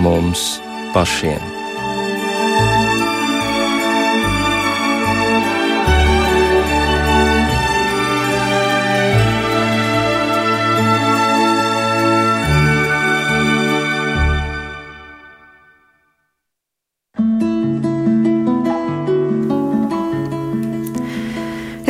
[0.00, 0.58] mums
[0.94, 1.60] pašiem.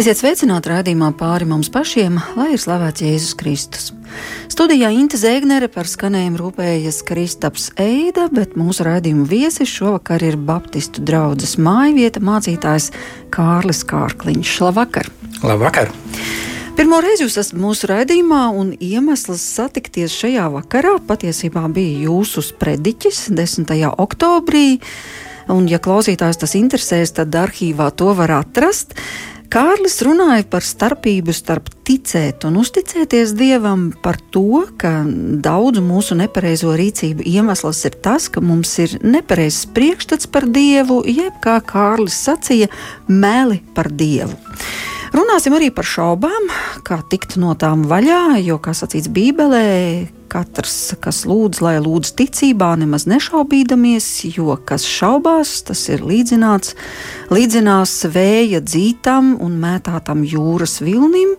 [0.00, 3.90] Esiet sveicināti raidījumā pāri mums pašiem, lai ir slavēts Jēzus Kristus.
[4.50, 11.04] Studijā Inte Zēgnere par skanējumu rūpējas Kristaps Eida, bet mūsu raidījuma viesis šovakar ir Baptistu
[11.06, 12.90] draudzes mājvieta mācītājs
[13.34, 14.54] Kārlis Kārkliņš.
[14.66, 15.10] Labvakar!
[15.46, 15.94] Labvakar!
[16.80, 23.26] Pirmo reizi jūs esat mūsu raidījumā, un iemesls satikties šajā vakarā patiesībā bija jūsu sprediķis
[23.36, 23.74] 10.
[24.00, 24.78] oktobrī.
[25.50, 28.94] Un, ja klausītājs tas interesēs, tad arhīvā to var atrast.
[29.50, 35.00] Kārlis runāja par starpību starp ticēt un uzticēties Dievam, par to, ka
[35.42, 41.42] daudzu mūsu nepareizo rīcību iemesls ir tas, ka mums ir nepareizs priekšstats par Dievu, jeb
[41.42, 42.70] kā Kārlis sacīja,
[43.10, 44.38] meli par Dievu.
[45.10, 46.44] Runāsim arī par šaubām,
[46.86, 52.68] kā tikt no tām vaļā, jo, kā sacīts Bībelē, katrs, kas lūdz, lai lūdz ticībā,
[52.78, 56.76] nemaz nešaubīdamies, jo kas šaubās, tas ir līdzināts,
[57.34, 61.34] līdzinās vēja dzītam un mētātam jūras vilnim.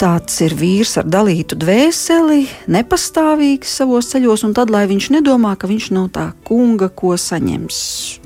[0.00, 2.42] Tāds ir vīrs ar dalītu dvēseli,
[2.74, 7.80] nepastāvīgs savos ceļos, un tad, lai viņš nedomā, ka viņš no tā kunga ko saņems.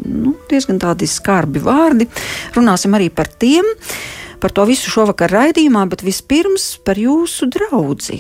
[0.09, 2.09] Nu, diezgan tādi skarbi vārdi.
[2.57, 3.67] Runāsim arī par tiem.
[3.75, 8.19] Uh, Par to visu šovakar raidījumā, bet vispirms par jūsu draugu.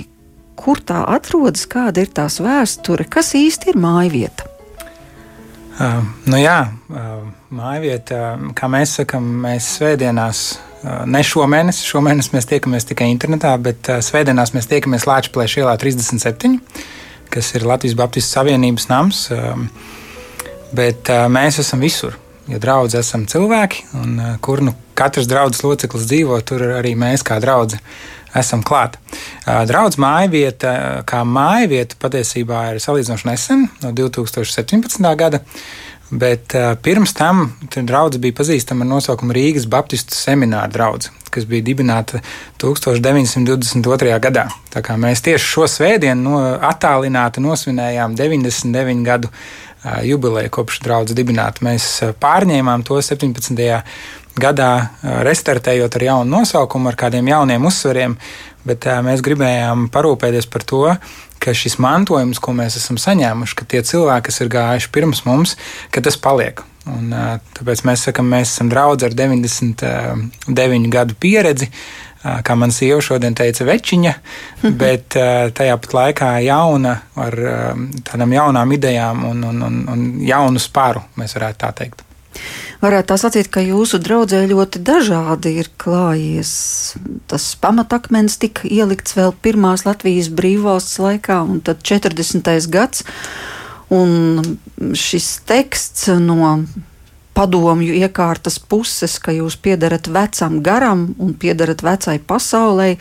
[0.57, 4.47] Kur tā atrodas, kāda ir tās vēsture, kas īsti ir mājvieta?
[5.75, 12.49] Uh, nu jā, uh, mājvieta, kā mēs sakām, mēs svētdienās, uh, ne šomēnes, šomēnes mēs
[12.55, 16.57] tiekamies tikai internetā, bet uh, svētdienās mēs tiekamies Latvijas ielā 37,
[17.37, 19.27] kas ir Latvijas Baptistu Savienības nams.
[19.29, 19.67] Uh,
[20.73, 22.17] bet uh, mēs esam visur
[22.51, 27.25] ja draugi esam cilvēki, un uh, kur nu katrs draugs loceklis dzīvo, tur arī mēs
[27.27, 27.81] kā draugi
[28.35, 28.99] esam klāt.
[29.47, 30.75] Uh, draugs māja vieta,
[31.09, 35.11] kā māja vieta, patiesībā ir salīdzinoši nesen, no 2017.
[35.19, 35.43] gada.
[36.15, 41.65] Bet uh, pirms tam draugs bija pazīstama ar nosaukumu Rīgas Baptistu semināra draugs, kas bija
[41.65, 42.21] dibināta
[42.63, 44.13] 1922.
[44.23, 44.45] gadā.
[44.71, 49.33] Tā kā mēs tieši šo svētdienu no, attālināti nosvinējām 99 gadu
[50.07, 51.65] jubileju kopš draudzes dibināta.
[51.67, 51.87] Mēs
[52.23, 53.63] pārņēmām to 17.
[54.41, 54.73] gadā,
[55.27, 58.17] restartējot ar jaunu nosaukumu, ar kādiem jauniem uzsveriem,
[58.67, 60.85] bet mēs gribējām parūpēties par to,
[61.45, 65.59] ka šis mantojums, ko mēs esam saņēmuši, ka tie cilvēki, kas ir gājuši pirms mums,
[65.93, 66.65] ka tas paliek.
[66.89, 67.13] Un,
[67.57, 71.71] tāpēc mēs sakām, mēs esam draugi ar 99 gadu pieredzi,
[72.25, 74.15] kā man sieva šodien teica, večiņa,
[74.63, 74.79] mhm.
[74.81, 75.19] bet
[75.59, 77.39] tajā pat laikā jauna, ar
[78.07, 82.05] tādām jaunām idejām un, un, un, un jaunu spāru, mēs varētu tā teikt.
[82.85, 86.51] Varētu tā sacīt, ka jūsu draudzē ļoti dažādi ir klājies.
[87.31, 92.51] Tas pamatakmens tika ielikts vēl pirmās Latvijas brīvvalsts laikā, un tad 40.
[92.73, 93.07] gads.
[93.95, 94.57] Un
[94.99, 96.57] šis teksts no
[97.35, 102.95] padomju iekārtas puses, ka jūs piedarat vecam garam un piedarat vecai pasaulē,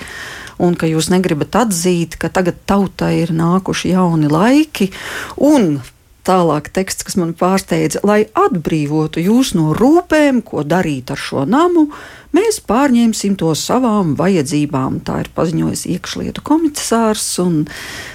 [0.64, 4.92] un ka jūs negribat atzīt, ka tagad tautai ir nākuši jauni laiki,
[5.38, 5.76] un
[6.24, 11.90] Tālāk teksts, kas man pārsteidza, lai atbrīvotu jūs no rūpēm, ko darīt ar šo namu,
[12.34, 15.00] mēs pārņemsim to savām vajadzībām.
[15.06, 17.26] Tā ir paziņojis iekšlietu komisārs.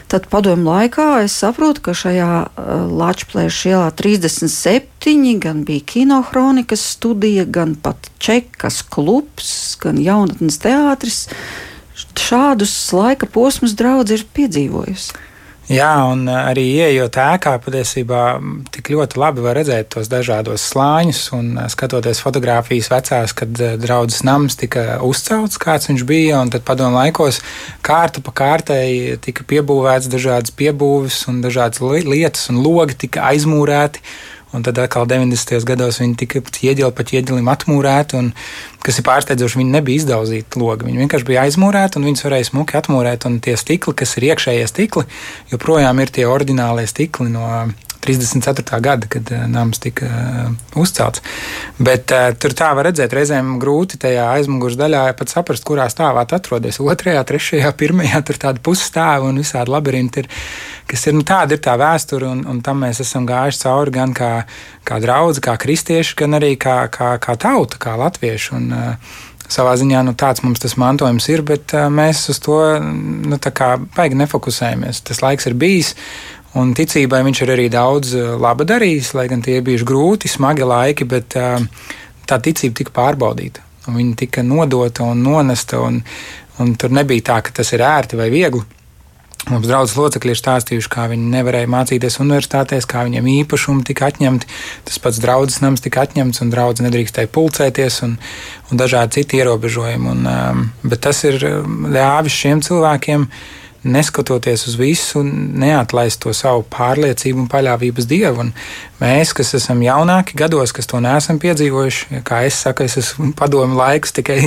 [0.08, 7.44] Tad padomu laikā es saprotu, ka šajā uh, Latvijas ielā 37 gan bija kinohronikas studija,
[7.44, 11.24] gan pat čekas klubs, gan jaunatnes teātris.
[12.18, 15.27] Šādus laika posmus draudz ir piedzīvojusi.
[15.68, 18.20] Jā, un arī ieejot ēkā, patiesībā
[18.72, 21.20] tik ļoti labi var redzēt tos dažādos slāņus.
[21.36, 26.96] Un skatoties fotogrāfijas vecās, kad draudzes nams tika uzcelts, kāds viņš bija, un tad padomu
[26.96, 27.42] laikos
[27.84, 34.00] kārta pa kārtai tika piebūvēts dažādas piebūves un dažādas lietas, un logi tika aizmūrēti.
[34.56, 35.58] Un tad atkal 90.
[35.68, 38.30] gados viņi tika ieģeli pa ieģelim atmūrēti, un,
[38.84, 40.86] kas ir pārsteidzoši, viņi nebija izdauzīti logi.
[40.88, 44.70] Viņi vienkārši bija aizmūrēti, un viņus varēja smuki atmūrēt, un tie stikli, kas ir iekšējie
[44.70, 45.04] stikli,
[45.52, 47.44] joprojām ir tie oriģinālie stikli no
[48.04, 48.80] 34.
[48.84, 51.22] gada, kad uh, nams tika uh, uzcelts.
[51.78, 56.24] Bet uh, tur tā var redzēt, reizēm grūti tajā aizmugures daļā pat saprast, kurā stāvā
[56.24, 56.80] atrodas.
[56.80, 60.30] Otrajā, trešajā, pirmajā tur tāda pusstāva un visādi labirinti ir.
[60.88, 64.14] Kas ir, nu, tāda ir tā vēsture, un, un tam mēs esam gājuši cauri gan
[64.16, 64.32] kā,
[64.88, 68.54] kā draugi, kā kristieši, gan arī kā, kā, kā tauta, kā latvieši.
[68.56, 68.70] Un,
[69.48, 73.38] savā ziņā nu, tāds mums tas mantojums ir, bet uh, mēs uz to nu,
[73.96, 75.02] baigi nefokusējamies.
[75.08, 75.94] Tas laiks ir bijis,
[76.58, 81.06] Un ticībai viņš ir arī daudz laba darījis, lai gan tie bija grūti, smagi laiki,
[81.08, 83.64] bet tā ticība tika pārbaudīta.
[83.88, 86.02] Viņa tika nodota un nonesta, un,
[86.60, 88.64] un tur nebija tā, ka tas ir ērti vai viegli.
[89.48, 94.48] Mums draudzes locekļi ir stāstījuši, kā viņi nevarēja mācīties universitātēs, kā viņiem īpašumi tika atņemti.
[94.84, 98.18] Tas pats draudzes nams tika atņemts, un draudzes nedrīkstēja pulcēties, un,
[98.68, 100.12] un dažādi citi ierobežojumi.
[100.12, 103.24] Un, um, bet tas ir ļāvis šiem cilvēkiem,
[103.86, 108.46] neskatoties uz visu, neatlaist to savu pārliecību un paļāvību uz Dievu.
[108.46, 108.52] Un
[109.02, 113.78] mēs, kas esam jaunāki gados, kas to neesam piedzīvojuši, kā es saku, es esmu padomu
[113.78, 114.40] laikus tikai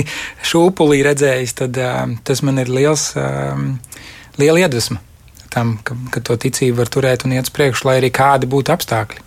[0.50, 3.12] šūpulī redzējis, tad um, tas man ir liels.
[3.16, 3.76] Um,
[4.40, 5.00] liela iedvesma
[5.52, 8.72] tam, ka, ka to ticību var turēt un iet uz priekšu, lai arī kādi būtu
[8.72, 9.20] apstākļi.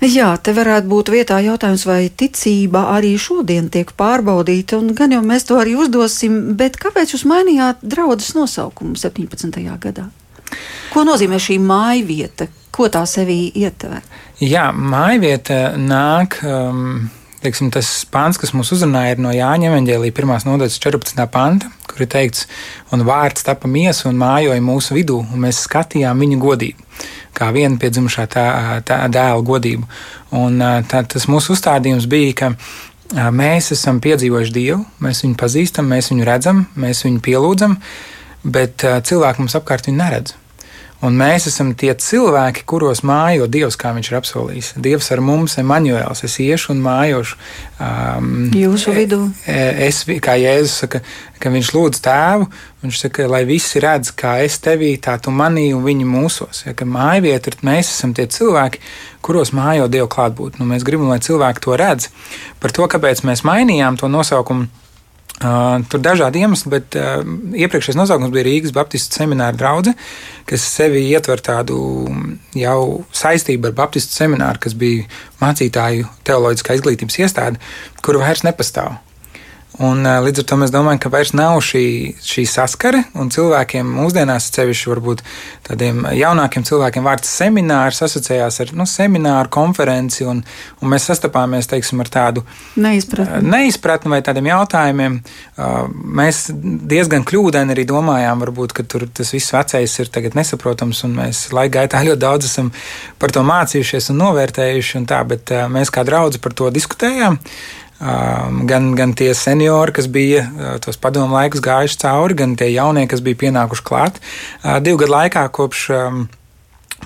[0.00, 5.20] Jā, te varētu būt vietā jautājums, vai ticība arī šodien tiek pārbaudīta, un gan jau
[5.20, 9.60] mēs to arī uzdosim, bet kāpēc jūs mainījāt draudzes nosaukumu 17.
[9.82, 10.06] gadā?
[10.94, 12.48] Ko nozīmē šī māja vieta?
[12.72, 14.00] Ko tā sevī ietver?
[14.40, 16.40] Jā, māja vieta nāk.
[16.48, 17.10] Um,
[17.40, 20.32] Teiksim, tas pāns, kas mums uzrunāja, ir no Jāņa Evanģēlīja 1.
[20.44, 21.22] nodaļas 14.
[21.32, 22.46] panta, kur ir teikts,
[22.94, 26.86] un vārds tapa miesa un mājoja mūsu vidū, un mēs skatījām viņa godību,
[27.36, 28.46] kā viena piedzimušā tā,
[28.86, 29.88] tā dēla godību.
[30.40, 36.12] Un tā, tas mūsu uzstādījums bija, ka mēs esam piedzīvojuši Dievu, mēs viņu pazīstam, mēs
[36.12, 37.80] viņu redzam, mēs viņu pielūdzam,
[38.44, 40.39] bet cilvēki mums apkārt viņu neredz.
[41.00, 44.66] Un mēs esam tie cilvēki, kuros mājo Dievs, kā viņš ir apsolījis.
[44.84, 47.38] Dievs ar mums, Emanuēls, es iešu un mājošu.
[47.80, 49.22] Um, Jūsu vidū.
[49.48, 51.00] E, es, kā Jēzus saka,
[51.40, 52.50] ka viņš lūdz tēvu,
[52.84, 56.66] viņš saka, lai visi redz, kā es tevī, tā tu manī un viņi mūsos.
[56.66, 58.84] Ja, māja vieta ir, mēs esam tie cilvēki,
[59.24, 60.60] kuros mājo Dievu klātbūtni.
[60.60, 62.10] Nu, mēs gribam, lai cilvēki to redz.
[62.60, 64.68] Par to, kāpēc mēs mainījām to nosaukumu
[65.40, 67.22] Uh, tur dažādi iemesli, bet uh,
[67.56, 69.94] iepriekšējais nosaukums bija Rīgas Baptistu semināra drauga,
[70.44, 71.78] kas sevi ietver tādu
[72.60, 72.80] jau
[73.16, 75.08] saistību ar Baptistu semināru, kas bija
[75.40, 77.62] mācītāju teoloģiskā izglītības iestāde,
[78.04, 78.98] kura vairs nepastāv.
[79.78, 81.84] Un, līdz ar to mēs domājam, ka vairs nav šī,
[82.26, 85.22] šī saskare, un cilvēkiem mūsdienās, sevišķi varbūt
[85.68, 90.42] tādiem jaunākiem cilvēkiem, vārds seminārs asociējās ar nu, semināru, konferenci, un,
[90.82, 92.44] un mēs sastapāmies teiksim, ar tādu
[92.82, 93.46] neizpratni.
[93.46, 95.20] neizpratni vai tādiem jautājumiem.
[96.18, 96.42] Mēs
[96.90, 102.02] diezgan kļūdaini arī domājām, varbūt, ka tas viss vecais ir nesaprotams, un mēs laika gaitā
[102.10, 102.74] ļoti daudz esam
[103.22, 107.38] par to mācījušies un novērtējuši, un tā, bet mēs kā draugi par to diskutējām.
[108.00, 110.46] Gan, gan tie seniori, kas bija
[110.80, 114.20] tos padomu laikus gājuši cauri, gan tie jaunie, kas bija pienākuši klāt.
[114.80, 115.82] Divu gadu laikā kopš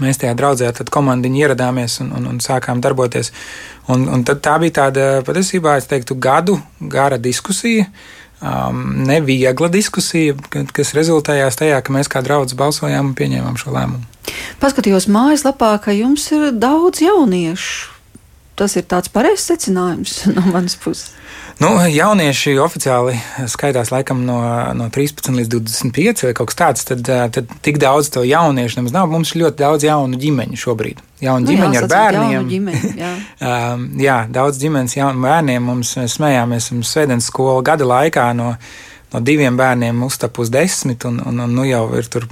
[0.02, 3.32] mēs tajā draudzē, tad komandiņi ieradāmies un, un, un sākām darboties.
[3.90, 7.88] Un, un tā bija tāda patiesībā, es teiktu, gadu gara diskusija.
[8.44, 10.34] Um, neviegla diskusija,
[10.74, 14.04] kas rezultējās tajā, ka mēs kā draugi balsojām un pieņēmām šo lēmumu.
[14.60, 17.93] Paskatījos mājaslapā, ka jums ir daudz jauniešu
[18.58, 21.12] tas ir tāds pareizs secinājums no manas puses.
[21.62, 23.14] Nu, jaunieši oficiāli
[23.50, 24.40] skaitās laikam no,
[24.74, 26.86] no 13 līdz 25 vai kaut kas tāds.
[26.88, 29.06] Tad, tad tik daudz to jauniešu nemaz nav.
[29.12, 31.02] Mums ir ļoti daudz jaunu ģimeņu šobrīd.
[31.22, 32.48] Jaunu nu, ģimeņu jā, ar bērniem.
[32.50, 33.12] Ģimeņu, jā.
[33.38, 35.70] um, jā, daudz ģimenes jaunu bērniem.
[35.70, 38.56] Mums smējāmies, mums svētdienas skola gada laikā no
[39.14, 42.26] no diviem bērniem uztap uz desmit, un, un, un nu jau ir tur,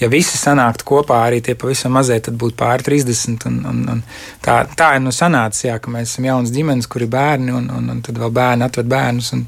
[0.00, 3.44] ja visi sanāktu kopā, arī tie pavisam mazie, tad būtu pāri 30.
[3.50, 4.00] Un, un, un
[4.44, 7.68] tā, tā ir nu sanācis, jā, ka mēs esam jaunas ģimenes, kur ir bērni, un,
[7.76, 9.30] un, un tad vēl bērni atved bērnus.
[9.36, 9.46] Un...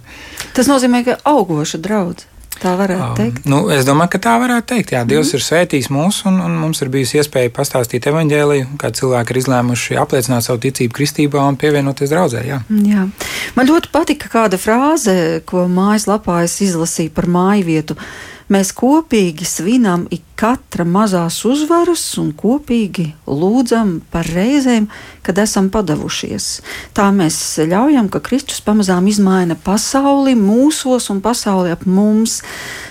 [0.55, 2.34] Tas nozīmē, ka augoša draudzība.
[2.63, 3.47] Tā varētu um, teikt.
[3.51, 4.93] Nu, es domāju, ka tā varētu teikt.
[4.95, 5.39] Jā, Dievs mm.
[5.39, 9.99] ir svētījis mūs, un, un mums ir bijusi iespēja pastāstīt evaņģēliju, kā cilvēki ir izlēmuši
[10.01, 12.45] apliecināt savu ticību kristībā un pievienoties draudzē.
[12.47, 12.61] Jā.
[12.89, 13.09] Jā.
[13.59, 15.17] Man ļoti patika kāda frāze,
[15.49, 17.99] ko mājaslapā es izlasīju par māju vietu.
[18.53, 24.89] Mēs kopīgi svinam ik katra mazās uzvaras un kopīgi lūdzam par reizēm,
[25.25, 26.49] kad esam padavušies.
[26.93, 27.39] Tā mēs
[27.71, 32.41] ļaujam, ka Kristus pamazām izmaina pasauli mūsos un pasauli ap mums.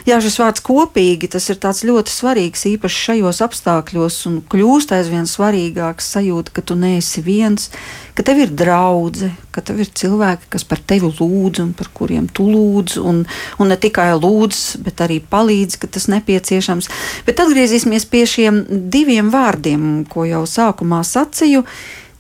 [0.08, 6.10] Jā, šis vārds kopīgi tas ir ļoti svarīgs, īpaši šajos apstākļos, un kļūst aizvien svarīgāks
[6.16, 7.70] sajūta, ka tu neesi viens,
[8.14, 12.28] ka tev ir draudzene, ka tev ir cilvēki, kas par tevi lūdz un par kuriem
[12.30, 13.24] tu lūdz, un,
[13.62, 16.90] un ne tikai lūdz, bet arī palīdz, ka tas nepieciešams.
[17.28, 21.66] Bet atgriezīsimies pie šiem diviem vārdiem, ko jau sākumā sacīju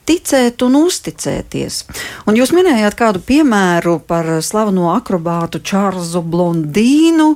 [0.08, 1.84] ticēt un uzticēties.
[2.28, 7.34] Un jūs minējāt kādu piemēru par slaveno akrobātu Čārlzu Blondīnu,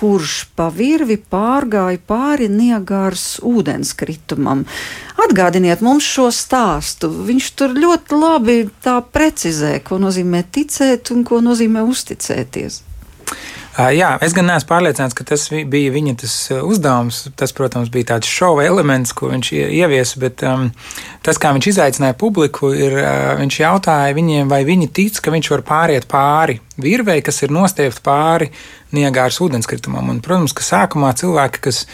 [0.00, 4.64] kurš pa virvi pārgāja pāri Niagāras ūdenskritumam.
[5.20, 7.10] Atgādiniet mums šo stāstu.
[7.28, 12.80] Viņš tur ļoti labi tā precizē, ko nozīmē ticēt un ko nozīmē uzticēties.
[13.70, 17.20] Jā, es gan neesmu pārliecināts, ka tas bija viņa tas uzdevums.
[17.38, 20.66] Tas, protams, bija tāds šova elements, ko viņš ieviesa, bet um,
[21.22, 25.52] tas, kā viņš izaicināja publiku, ir, uh, viņš jautāja viņiem, vai viņi tic, ka viņš
[25.54, 28.50] var pāriet pāri virvei, kas ir nostiepta pāri
[28.90, 30.08] Niagāras ūdenskritumam.
[30.10, 31.84] Un, protams, ka sākumā cilvēki, kas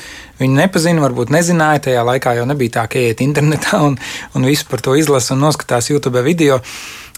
[0.40, 3.98] viņu nepazina, varbūt nezināja, tajā laikā jau nebija tā, ka iet internetā un,
[4.32, 6.62] un visu par to izlasa un noskatās YouTube video.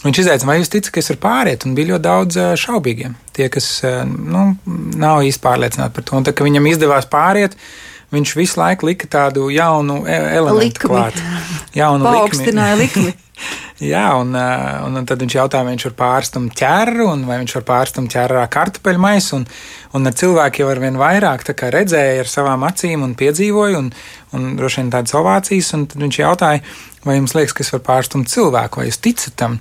[0.04, 3.16] Viņš izaicināja, vai jūs ticat, ka es varu pāriet, un bija ļoti daudz šaubīgiem.
[3.34, 3.66] Tie, kas
[4.06, 4.52] nu,
[4.94, 7.56] nav īsti pārliecināti par to, un tā, ka viņam izdevās pāriet,
[8.14, 11.18] viņš visu laiku lika tādu jaunu e, elementu klāt.
[11.74, 13.10] Jaunu Paaugstināja likmi.
[13.78, 17.66] Jā, un, un, un tad viņš jautāja, vai viņš var pārstumt ķēru, vai viņš var
[17.68, 19.38] pārstumt ķērā kartupeļu maisu.
[19.38, 19.44] Un,
[19.94, 23.92] un cilvēki jau ar vien vairāk redzēja ar savām acīm un piedzīvoja, un,
[24.34, 25.70] un droši vien tādas ovācijas.
[25.74, 26.66] Tad viņš jautāja,
[27.06, 29.60] vai jums liekas, ka es varu pārstumt cilvēku, vai jūs ticat tam?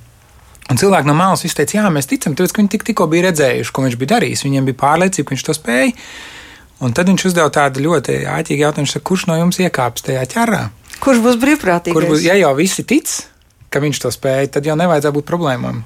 [0.68, 3.72] Un cilvēki no malas teica, jā, mēs ticam, tāpēc, ka viņi tik, tikko bija redzējuši,
[3.72, 4.44] ko viņš bija darījis.
[4.44, 5.94] Viņiem bija pārliecība, ka viņš to spēja.
[6.84, 10.66] Un tad viņš uzdeva tādu ļoti āķīgu jautājumu, kurš no jums iekāps tajā ķerā?
[11.02, 11.96] Kurš būs brīvprātīgais?
[11.96, 13.10] Kur būs, ja jau visi tic,
[13.74, 15.82] ka viņš to spēja, tad jau nevajadzētu būt problēmām.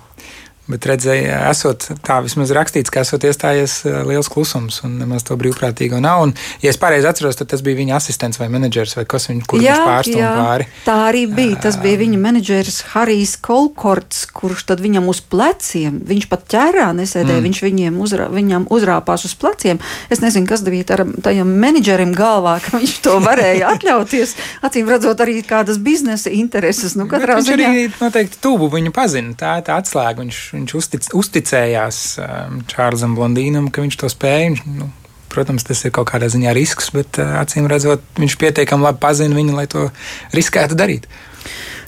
[0.72, 5.36] Bet redzēju, esot tā vismaz rakstīts, ka esot iestājies eh, liels klusums un nemaz to
[5.40, 6.26] brīvprātīgo nav.
[6.28, 9.48] Un, ja es pareizi atceros, tad tas bija viņa asistents vai menedžers vai kas viņu
[9.52, 10.68] kurš pārstāv pāri.
[10.86, 11.60] Tā arī bija.
[11.66, 17.40] Tas bija viņa menedžers Harijs Kolkorts, kurš tad viņam uz pleciem, viņš pat ķērā nesēdēja,
[17.40, 17.48] mm.
[17.50, 19.82] viņš viņiem uzrā, viņam uzrāpās uz pleciem.
[20.14, 24.36] Es nezinu, kas bija tajam menedžerim galvā, ka viņš to varēja atļauties.
[24.66, 26.96] Acīm redzot, arī kādas biznesa intereses.
[27.00, 27.70] Nu, viņš ziņā...
[27.70, 29.36] arī noteikti tuvu viņu pazina.
[29.38, 30.22] Tā ir tā atslēga.
[30.22, 34.52] Viņš viņš uztic, uzticējās um, Čārlzam Blondīnam, ka viņš to spēja.
[34.52, 34.92] Viņš, nu,
[35.32, 39.38] protams, tas ir kaut kādā ziņā risks, bet uh, acīm redzot, viņš pietiekami labi pazina
[39.38, 39.90] viņu, lai to
[40.36, 41.10] riskētu darīt.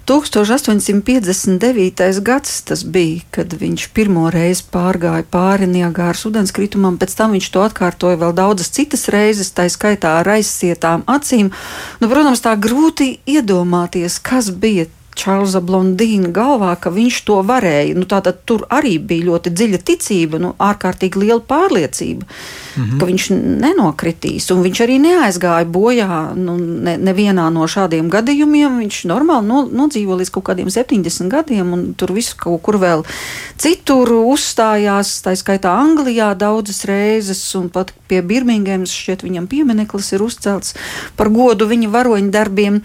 [0.06, 2.20] 1859.
[2.20, 7.62] gads tas bija, kad viņš pirmo reizi pārgāja pāri Niagāras ūdenskritumam, pēc tam viņš to
[7.64, 11.54] atkārtoja vēl daudzas citas reizes, tā skaitā ar aizsietām acīm.
[12.04, 17.96] Nu, protams, tā grūti iedomāties, kas bija Čārlza Blondīna galvā, ka viņš to varēja.
[17.98, 23.00] Nu, tātad tur arī bija ļoti dziļa ticība, nu, ārkārtīgi liela pārliecība, mm -hmm.
[23.00, 23.28] ka viņš
[23.64, 24.50] nenokritīs.
[24.56, 28.80] Un viņš arī neaizgāja bojā nu, ne, nevienā no šādiem gadījumiem.
[28.84, 33.06] Viņš normāli no, nodzīvo līdz kaut kādiem 70 gadiem, un tur viss kaut kur vēl
[33.58, 35.22] citur uzstājās.
[35.24, 40.74] Tā skaitā Anglijā daudzas reizes, un pat pie Birmingemas šķiet viņam piemineklis ir uzcelts
[41.18, 42.82] par godu viņa varoņu darbiem.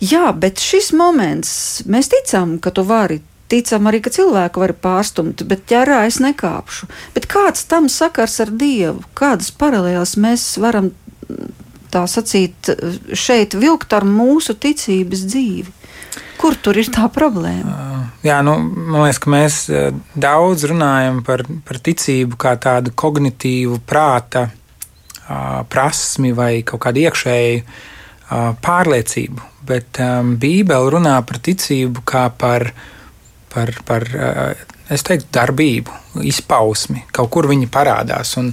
[0.00, 1.50] Jā, bet šis moments,
[1.84, 6.88] mēs ticam, ka tu vari ticam arī, ka cilvēku var pārstumt, bet ķerā es nekāpšu.
[7.16, 9.02] Bet kāds tam sakars ar Dievu?
[9.18, 10.92] Kādas paralēlas mēs varam
[11.90, 12.70] tā sacīt
[13.12, 15.76] šeit vilkt ar mūsu ticības dzīvi?
[16.40, 17.74] Kur tur ir tā problēma?
[18.24, 19.58] Jā, nu, man liekas, ka mēs
[20.16, 24.46] daudz runājam par, par ticību kā tādu kognitīvu prāta
[25.70, 27.62] prasmi vai kaut kādu iekšēju
[28.64, 32.70] pārliecību bet um, Bībele runā par ticību kā par,
[33.52, 35.94] par, par uh, es teiktu, darbību,
[36.26, 37.04] izpausmi.
[37.14, 38.34] Kaut kur viņi parādās.
[38.40, 38.50] Un,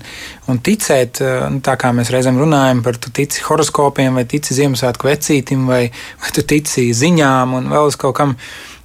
[0.51, 4.57] un ticēt, uh, nu, tā kā mēs reizēm runājam par to, tici horoskopiem, vai tici
[4.57, 5.85] Ziemassvētku vecītim, vai,
[6.23, 8.37] vai tu tici ziņām un vēl uz kaut kam.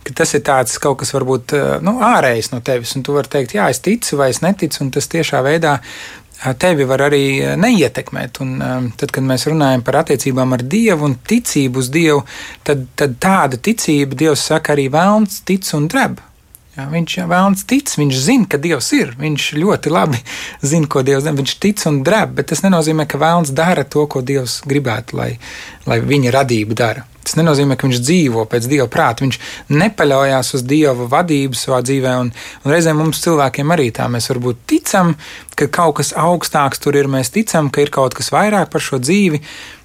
[0.02, 3.54] Tas ir tāds kaut kas varbūt uh, nu, ārējs no tevis, un tu vari teikt,
[3.54, 5.76] jā, es ticu vai es neticu, un tas tiešā veidā
[6.58, 7.22] tevi var arī
[7.60, 8.42] neietekmēt.
[8.42, 8.56] Un,
[8.98, 12.24] tad, kad mēs runājam par attiecībām ar Dievu un ticību uz Dievu,
[12.66, 16.20] tad, tad tāda ticība, Dievs saka, arī vēlns tic un dreb.
[16.72, 19.12] Jā, viņš vēlams tic, viņš zina, ka Dievs ir.
[19.20, 20.20] Viņš ļoti labi
[20.72, 21.36] zina, ko Dievs dara.
[21.42, 25.32] Viņš tic un drēb, bet tas nenozīmē, ka vēlams dara to, ko Dievs gribētu, lai,
[25.86, 27.06] lai viņa radība dara.
[27.22, 29.22] Tas nenozīmē, ka viņš dzīvo pēc Dieva prāta.
[29.22, 29.38] Viņš
[29.70, 32.16] nepaļaujas uz Dieva vadību savā dzīvē.
[32.24, 32.32] Un,
[32.64, 35.14] un reizēm mums cilvēkiem arī tā mēs varbūt ticam,
[35.54, 37.10] ka kaut kas augstāks tur ir.
[37.10, 39.42] Mēs ticam, ka ir kaut kas vairāk par šo dzīvi.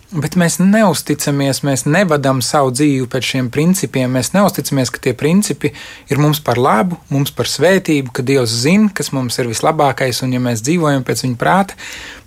[0.08, 4.14] Bet mēs neusticamies, mēs nevadām savu dzīvi pēc šiem principiem.
[4.16, 5.74] Mēs neusticamies, ka tie principi
[6.08, 10.38] ir mums par labu, mums par svētību, ka Dievs zina, kas mums ir vislabākais, un
[10.38, 11.76] ja mēs dzīvojam pēc viņa prāta,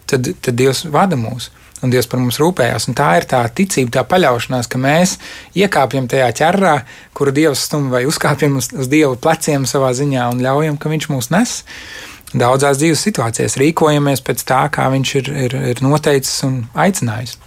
[0.05, 1.49] tad, tad Dievs vada mūs.
[1.81, 2.89] Un Dievs par mums rūpējās.
[2.91, 5.17] Un tā ir tā ticība, tā paļaušanās, ka mēs
[5.57, 6.75] iekāpjam tajā ķerrā,
[7.17, 11.11] kuru Dievs stumj, vai uzkāpjam uz, uz Dieva pleciem savā ziņā un ļaujam, ka Viņš
[11.13, 11.59] mūs nes.
[12.31, 17.39] Daudzās dzīves situācijās rīkojamies pēc tā, kā Viņš ir, ir, ir noteicis un aicinājis.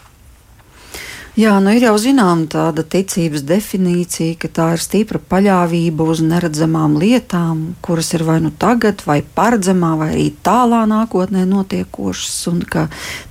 [1.33, 6.93] Jā, nu ir jau zinām tāda ticības definīcija, ka tā ir stipra paļāvība uz neredzamām
[7.01, 12.83] lietām, kuras ir vai nu tagad, vai paredzamā, vai arī tālā nākotnē notiekošas, un ka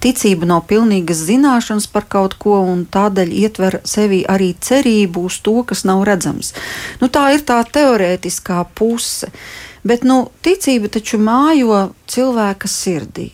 [0.02, 5.60] ticība nav pilnīgas zināšanas par kaut ko, un tādēļ ietver sevi arī cerību uz to,
[5.62, 6.56] kas nav redzams.
[6.98, 9.30] Nu, tā ir tā teorētiskā puse,
[9.86, 13.28] bet nu, ticība taču mājo cilvēka sirdī.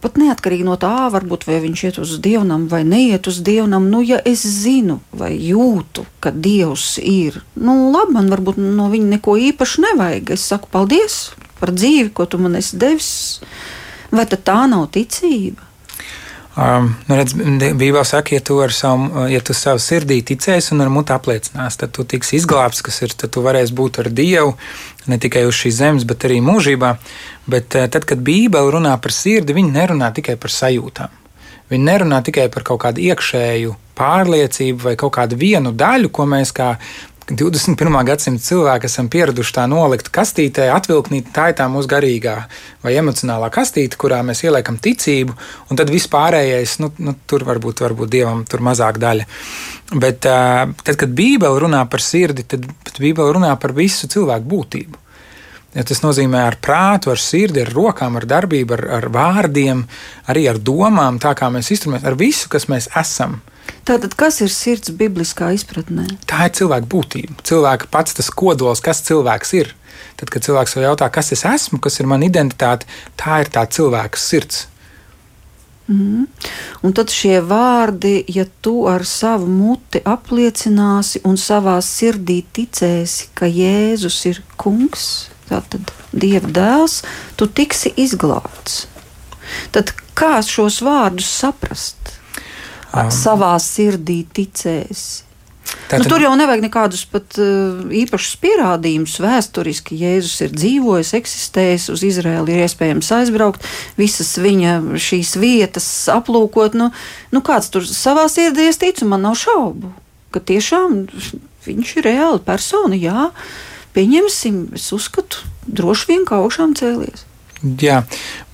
[0.00, 4.02] Pat neatkarīgi no tā, varbūt vai viņš iet uz dievnam vai neiet uz dievnam, nu,
[4.04, 9.36] ja es zinu vai jūtu, ka dievs ir, nu, labi, man varbūt no viņa neko
[9.50, 10.34] īpaši nevajag.
[10.36, 11.20] Es saku paldies
[11.60, 13.10] par dzīvi, ko tu man esi devis.
[14.10, 15.69] Vai tā nav ticība?
[16.50, 17.36] Um, nu redz,
[17.78, 21.92] Bībelē saka, ja tu, savu, ja tu savu sirdī ticēsi un ar mutu apliecinās, tad
[21.94, 24.56] tu tiksi izglābts, kas ir, tad tu varēsi būt ar Dievu
[25.06, 26.96] ne tikai uz šīs zemes, bet arī mūžībā.
[27.50, 31.14] Bet eh, tad, kad Bībele runā par sirdi, viņi nerunā tikai par sajūtām.
[31.70, 36.50] Viņi nerunā tikai par kaut kādu iekšēju pārliecību vai kaut kādu vienu daļu, ko mēs
[36.56, 36.72] kā
[37.30, 37.96] 21.
[38.06, 42.36] gadsimta cilvēki esam pieraduši tā nolikt kastītē, atvilknīt, tā ir tā mūsu garīgā
[42.82, 45.36] vai emocionālā kastīte, kurā mēs ieliekam ticību,
[45.70, 49.28] un tad viss pārējais, nu, nu tur varbūt, varbūt dievam tur mazāk daļa.
[49.90, 52.66] Bet tad, kad Bībele runā par sirdi, tad
[52.98, 54.99] Bībele runā par visu cilvēku būtību.
[55.70, 59.84] Ja tas nozīmē ar prātu, ar sirdi, ar rokām, ar darbību, ar, ar vārdiem,
[60.32, 63.38] arī ar domām, tā kā mēs izturamies, ar visu, kas mēs esam.
[63.86, 66.08] Tātad, kas ir sirds bibliskā izpratnē?
[66.28, 67.38] Tā ir cilvēka būtība.
[67.46, 69.70] Cilvēka pats tas kodols, kas cilvēks ir.
[70.18, 73.64] Tad, kad cilvēks sev jautā, kas es esmu, kas ir mana identitāte, tā ir tā
[73.70, 74.66] cilvēka sirds.
[75.90, 76.26] Mm.
[76.86, 83.48] Un tad šie vārdi, ja tu ar savu muti apliecināsi un savā sirdī ticēsi, ka
[83.50, 87.00] Jēzus ir kungs, tātad Dieva dēls,
[87.38, 88.84] tu tiksi izglābts.
[89.74, 92.14] Tad kā šos vārdus saprast?
[92.90, 93.10] Um.
[93.14, 95.30] Savā sirdī ticēsi.
[95.90, 96.02] Tātad...
[96.02, 99.16] Nu, tur jau nevajag nekādus pat uh, īpašus pierādījumus.
[99.22, 103.66] Vēsturiski Jēzus ir dzīvojis, eksistējis, uz Izraēlu ir iespējams aizbraukt,
[103.98, 106.78] visas viņa šīs vietas aplūkot.
[106.78, 106.90] Nu,
[107.34, 109.92] nu kāds tur savā sirdī es ticu, man nav šaubu,
[110.34, 111.04] ka tiešām
[111.66, 112.98] viņš ir reāli persona.
[112.98, 113.30] Jā,
[113.96, 117.26] pieņemsim, es uzskatu, droši vien kā augšām cēlies.
[117.60, 118.00] Jā,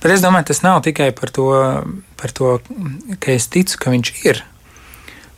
[0.01, 1.47] bet es domāju, tas nav tikai par to,
[2.19, 2.57] par to,
[3.23, 4.41] ka es ticu, ka viņš ir.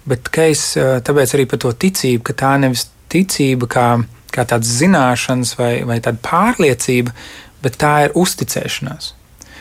[0.10, 0.71] Bet es
[1.06, 3.88] tāpēc arī par to ticību, ka tā nevis ticība kā,
[4.34, 7.13] kā tāda zināšanas vai, vai tāda pārliecība,
[7.62, 9.13] bet tā ir uzticēšanās,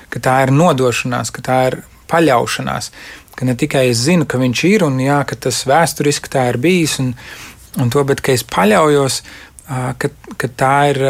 [0.08, 2.92] ka tā ir nodošanās, ka tā ir paļaušanās.
[3.38, 6.58] Ka ne tikai es zinu, ka viņš ir un jā, ka tas vēsturiski tā ir
[6.62, 7.12] bijis, un,
[7.78, 9.20] un to, bet ka es paļaujos,
[9.68, 11.04] ka, ka tā ir.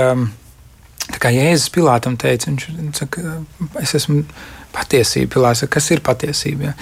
[1.09, 3.38] Tā kā Jēzus Pilātam teica, viņš saka,
[3.81, 4.27] es esmu
[4.77, 5.31] patiesība.
[5.33, 6.68] Pilārs saka, kas ir patiesība?
[6.68, 6.75] Ja?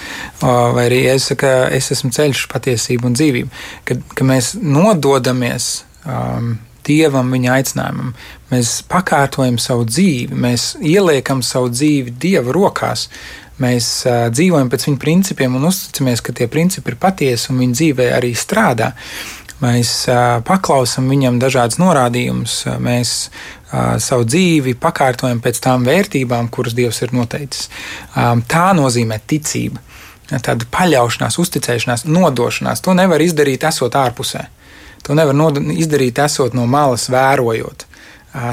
[0.75, 3.63] Vai arī es saku, es esmu ceļš, patiesība un dzīvība.
[3.87, 5.69] Kad, kad mēs nododamies
[6.03, 8.13] um, Dievam, viņa aicinājumam,
[8.51, 13.09] mēs pakārtojam savu dzīvi, mēs ieliekam savu dzīvi Dieva rokās.
[13.63, 17.79] Mēs uh, dzīvojam pēc viņa principiem un uzticamies, ka tie principi ir patiesi un viņa
[17.79, 18.91] dzīvē arī strādā.
[19.57, 19.91] Mēs
[20.45, 23.13] paklausām viņam dažādas norādījumus, mēs
[24.03, 27.71] savu dzīvi pakārtojam pēc tām vērtībām, kuras Dievs ir noteicis.
[28.13, 29.81] Tā nozīmē ticība.
[30.27, 32.83] Tāda paļaušanās, uzticēšanās, nodošanās.
[32.85, 34.45] To nevar izdarīt, esot ārpusē.
[35.07, 35.33] To nevar
[35.73, 37.85] izdarīt, esot no malas, vērojot.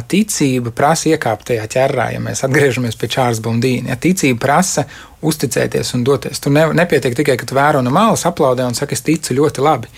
[0.08, 3.90] Ticība prasa iekāpt tajā ķerrā, ja mēs atgriežamies pie Čārlis Bundīna.
[3.92, 4.86] Ja ticība prasa
[5.20, 6.40] uzticēties un doties.
[6.40, 9.66] Tur ne, nepietiek tikai, ka tu vēro no malas, aplaudē un saki, es ticu ļoti
[9.66, 9.90] labi.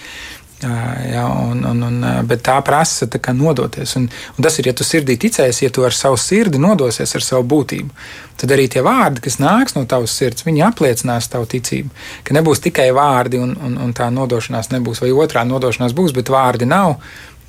[0.57, 3.90] Jā, un, un, un, bet tā prasa tā nodoties.
[3.99, 7.25] Un, un tas ir, ja tu sirdī ticēsi, ja tu ar savu sirdi nodosies ar
[7.25, 7.92] savu būtību,
[8.40, 11.92] tad arī tie vārdi, kas nāks no tavas sirds, viņi apliecinās tavu ticību.
[12.25, 16.33] Ka nebūs tikai vārdi, un, un, un tā nodošanās nebūs, vai otrā nodošanās būs, bet
[16.33, 16.97] vārdi nav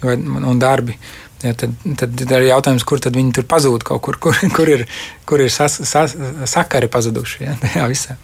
[0.04, 1.00] vai, un darbi.
[1.46, 4.88] Ja, tad, tad ir jautājums, kur tad viņi tur pazūd kaut kur, kur, kur ir,
[5.30, 6.18] kur ir sas, sas,
[6.50, 7.44] sakari pazuduši.
[7.46, 8.20] Ja, tajā visā.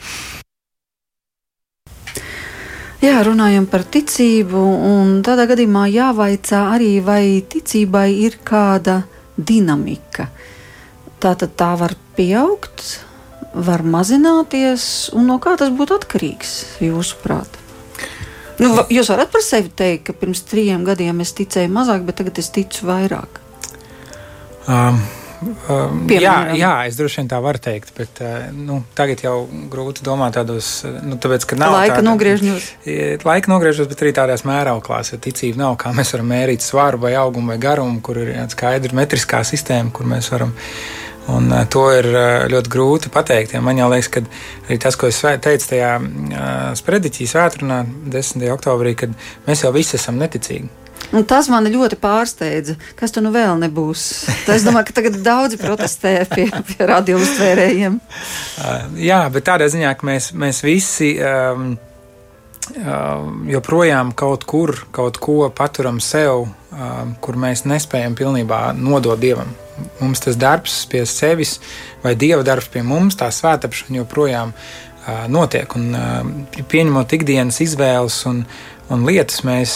[3.04, 9.02] Jā, runājam par ticību, un tādā gadījumā jāvaicā arī, vai ticībai ir kāda
[9.36, 10.30] dinamika.
[11.20, 12.86] Tā tad tā var pieaugt,
[13.54, 14.86] var mazināties,
[15.18, 16.54] un no kā tas būtu atkarīgs,
[16.86, 17.60] jūsuprāt?
[18.62, 22.40] Nu, jūs varat par sevi teikt, ka pirms trim gadiem es ticēju mazāk, bet tagad
[22.40, 23.44] es ticu vairāk.
[24.64, 25.04] Um.
[25.44, 29.36] Um, jā, jā, es droši vien tā varu teikt, bet uh, nu, tagad jau
[29.72, 30.70] grūti domāt tādos,
[31.04, 32.68] nu, tāpēc, ka nav laika nogriežņos.
[33.28, 37.16] Laika nogriežņos, bet arī tādās mērauklās, jo ticība nav, kā mēs varam mērīt svaru vai
[37.20, 40.54] augumu vai garumu, kur ir skaidra metriskā sistēma, kur mēs varam.
[41.32, 43.56] Un, uh, to ir uh, ļoti grūti pateikt.
[43.56, 44.24] Ja man liekas, ka
[44.68, 48.48] arī tas, ko es teicu tajā uh, sprediķī svētdienā, 10.
[48.58, 49.16] oktobrī, kad
[49.48, 50.83] mēs jau visi esam neticīgi.
[51.14, 52.76] Un tas man ļoti pārsteidza.
[52.98, 54.04] Kas tur nu vēl nebūs?
[54.48, 58.00] Tā es domāju, ka tagad daudzi protestē pie, pie radiouztvērējiem.
[58.02, 61.14] Uh, jā, bet tādā ziņā, ka mēs, mēs visi.
[61.22, 61.94] Um, uh,
[63.52, 66.48] joprojām kaut kur kaut ko paturam sev,
[67.22, 69.52] kur mēs nespējam pilnībā nodot dievam.
[70.00, 71.60] Mums tas darbs pie sevis
[72.02, 74.54] vai dieva darbs pie mums, tā svētāpšana joprojām
[75.30, 75.76] notiek.
[75.78, 75.94] Un,
[76.72, 78.44] pieņemot ikdienas izvēles un,
[78.92, 79.74] un lietas, mēs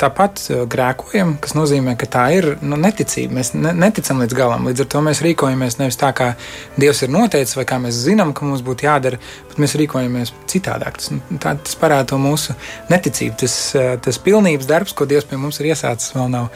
[0.00, 3.38] tāpat grēkojam, kas nozīmē, ka tā ir nu, neticība.
[3.38, 4.66] Mēs ne, neticam līdz galam.
[4.68, 6.32] Līdz ar to mēs rīkojamies nevis tā, kā
[6.80, 9.20] Dievs ir noteicis, vai kā mēs zinām, ka mums būtu jādara,
[9.50, 10.98] bet mēs rīkojamies citādāk.
[10.98, 11.12] Tas,
[11.44, 12.56] tā, tas parāda to mūsu
[12.90, 13.38] neticību.
[13.44, 13.56] Tas,
[14.04, 16.50] tas pilnības darbs, ko Dievs pie mums ir iesācis, vēl nav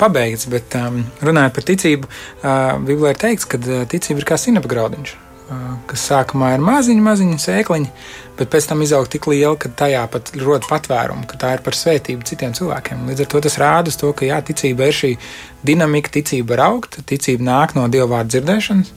[0.00, 0.50] pabeigts.
[0.50, 5.18] Bet um, runājot par ticību, uh, Bībelē ir teikts, ka ticība ir kā sinepes graudiņš
[5.90, 7.90] kas sākumā ir maziņa, maziņa sēkliņa,
[8.40, 11.76] bet pēc tam izaug tik liela, ka tajā pat rod patvērumu, ka tā ir par
[11.76, 13.06] svētību citiem cilvēkiem.
[13.10, 15.14] Līdz ar to tas rāda to, ka jā, ticība ir šī
[15.66, 18.92] dinamika, ticība var augt, ticība nāk no Dieva vārdu dzirdēšanas.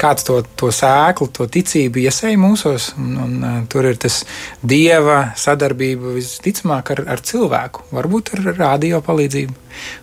[0.00, 4.22] Kāds to, to sēklu, to ticību iesēja mūsos, un, un uh, tur ir tas
[4.60, 9.56] dieva sadarbība visticamāk ar, ar cilvēku, varbūt ar radio palīdzību,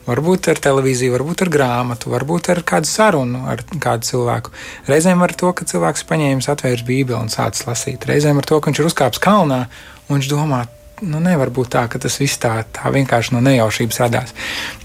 [0.08, 4.54] varbūt ar televīziju, varbūt ar grāmatu, varbūt ar kādu sarunu ar kādu cilvēku.
[4.90, 8.74] Reizēm ar to, ka cilvēks paņēmis, atvērs Bībeli un sācis lasīt, reizēm ar to, ka
[8.74, 9.64] viņš ir uzkāpis kalnā
[10.08, 10.66] un viņš domā,
[11.02, 14.34] nu, nevar būt tā, ka tas viss tā, tā vienkārši no nejaušības radās.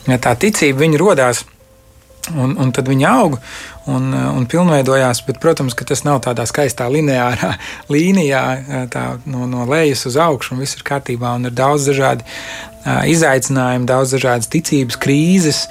[0.09, 1.47] Ja tā ticība viņa radās.
[2.29, 3.39] Un, un tad viņa aug
[3.89, 7.55] un, un pilnveidojās, bet, protams, ka tas nav tādā skaistā lineārā
[7.95, 8.43] līnijā,
[8.93, 11.39] tā, no, no lejas uz augšu, un viss ir kārtībā.
[11.49, 15.63] Ir daudz dažādu uh, izaicinājumu, daudz dažādas ticības krīzes.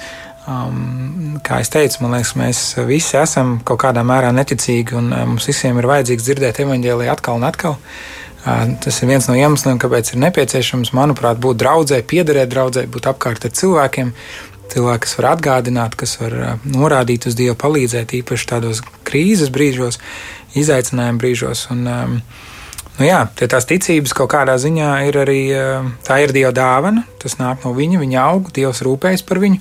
[0.47, 5.25] Um, kā jau teicu, man liekas, mēs visi esam kaut kādā mērā neticīgi, un uh,
[5.27, 7.75] mums visiem ir vajadzīgs dzirdēt evaņģēlīju atkal un atkal.
[7.75, 8.27] Uh,
[8.79, 13.47] Tas ir viens no iemesliem, kāpēc ir nepieciešams, manuprāt, būt draudzē, piederēt draudzē, būt apkārt
[13.47, 14.13] ar cilvēkiem.
[14.71, 19.99] Cilvēki, kas var atgādināt, kas var norādīt uz Dievu, palīdzēt īpaši tādos krīzes brīžos,
[20.59, 21.67] izaicinājumu brīžos.
[21.75, 22.21] Un, um,
[22.97, 25.41] Nu jā, tās ticības kaut kādā ziņā ir arī
[26.01, 27.03] tā ir Dieva dāvana.
[27.21, 29.59] Tas nāk no viņa, viņa aug, Dievs rūpējas par viņu.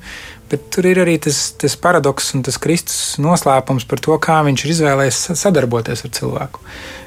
[0.51, 4.63] Bet tur ir arī tas, tas paradoks un tas Kristus noslēpums par to, kā viņš
[4.63, 6.63] ir izvēlējies sadarboties ar cilvēku.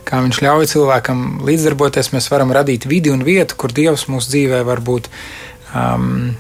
[0.09, 4.59] Kā viņš ļauj cilvēkam līdzdarboties, mēs varam radīt vidi un vietu, kur Dievs mūsu dzīvē
[4.67, 5.07] var būt
[5.71, 6.33] um,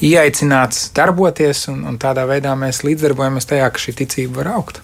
[0.00, 4.80] ieaicināts darboties, un, un tādā veidā mēs līdzdarbojamies tajā, ka šī ticība var augt.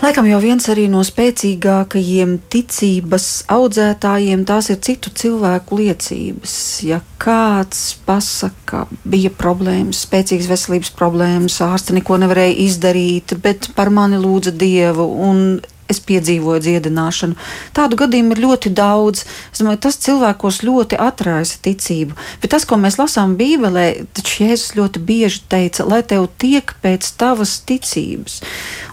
[0.00, 6.54] Laikam jau viens arī no spēcīgākajiem ticības audzētājiem tās ir citu cilvēku liecības.
[6.88, 14.16] Ja kāds pasaka, bija problēmas, spēcīgas veselības problēmas, ārste neko nevarēja izdarīt, bet par mani
[14.22, 15.44] lūdza Dievu un
[15.90, 17.38] es piedzīvoju dziedināšanu.
[17.76, 19.24] Tādu gadījumu ir ļoti daudz.
[19.52, 22.16] Es domāju, tas cilvēkos ļoti atraisa ticību.
[22.42, 27.10] Bet tas, ko mēs lasām Bībelē, taču Jēzus ļoti bieži teica, lai tev tiek pēc
[27.20, 28.40] tavas ticības.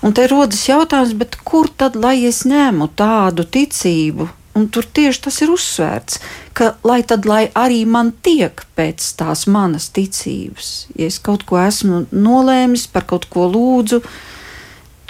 [0.02, 1.16] Un te rodas jautājums,
[1.48, 4.32] kur tad lai es ņemu tādu ticību?
[4.58, 6.18] Un tur tieši tas ir uzsvērts,
[6.58, 11.60] ka lai tad lai arī man tiek pēc tās manas ticības, ja es kaut ko
[11.62, 14.02] esmu nolēmis, par kaut ko lūdzu,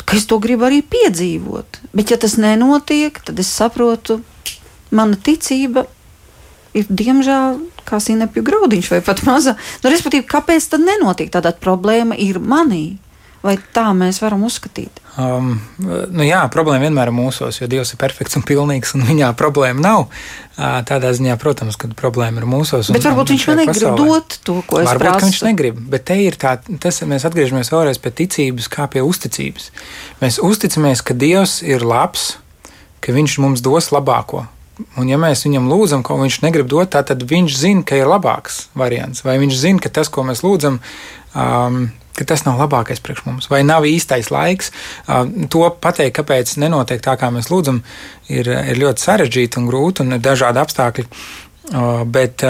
[0.08, 1.82] ka es to gribu arī piedzīvot.
[1.92, 4.22] Bet, ja tas nenotiek, tad es saprotu,
[4.96, 5.84] mana ticība
[6.78, 9.56] ir diemžēl kā sinepju graudiņš vai pat maza.
[9.84, 11.32] Nu, respektīvi, kāpēc tad nenotiek?
[11.34, 12.98] Tāda problēma ir manī.
[13.46, 15.02] Vai tā mēs varam uzskatīt?
[15.18, 19.30] Um, nu jā, problēma vienmēr ir mūsos, jo Dievs ir perfekts un pilnīgs, un viņā
[19.38, 20.04] problēma nav.
[20.58, 22.90] Uh, tādā ziņā, protams, ka problēma ir mūsos.
[22.94, 24.10] Bet un, varbūt un viņš man negrib pasaulē.
[24.10, 25.14] dot to, ko es varbūt, prasu.
[25.14, 29.06] Varbūt viņš negrib, bet te ir tā, tas, mēs atgriežamies vēlreiz pie ticības kā pie
[29.06, 29.72] uzticības.
[30.24, 32.36] Mēs uzticamies, ka Dievs ir labs,
[33.06, 34.48] ka viņš mums dos labāko.
[34.98, 38.68] Un, ja mēs viņam lūdzam, ko viņš negrib dot, tad viņš zina, ka ir labāks
[38.78, 39.24] variants.
[39.26, 40.78] Vai viņš zina, ka tas, ko mēs lūdzam,
[41.34, 41.88] um,
[42.18, 44.72] ka tas nav labākais priekš mums, vai nav īstais laiks.
[45.54, 47.84] To pateikt, kāpēc nenotiek tā, kā mēs lūdzam,
[48.34, 51.08] ir, ir ļoti sarežģīti un grūti un ir dažādi apstākļi.
[52.14, 52.46] Bet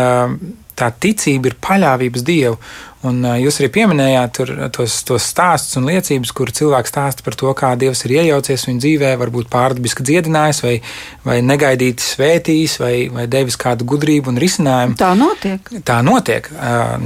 [0.77, 2.59] tā ticība ir paļāvības dievu.
[3.07, 7.51] Un jūs arī pieminējāt tur, tos, tos stāstus un liecības, kur cilvēks stāsta par to,
[7.57, 10.75] kā Dievs ir iejaucies viņa dzīvē, varbūt pārdabiski dziedinājis, vai,
[11.27, 14.97] vai negaidīti svētījis, vai, vai devis kādu gudrību un risinājumu.
[14.99, 15.73] Tā notiek.
[15.87, 16.51] Tā notiek,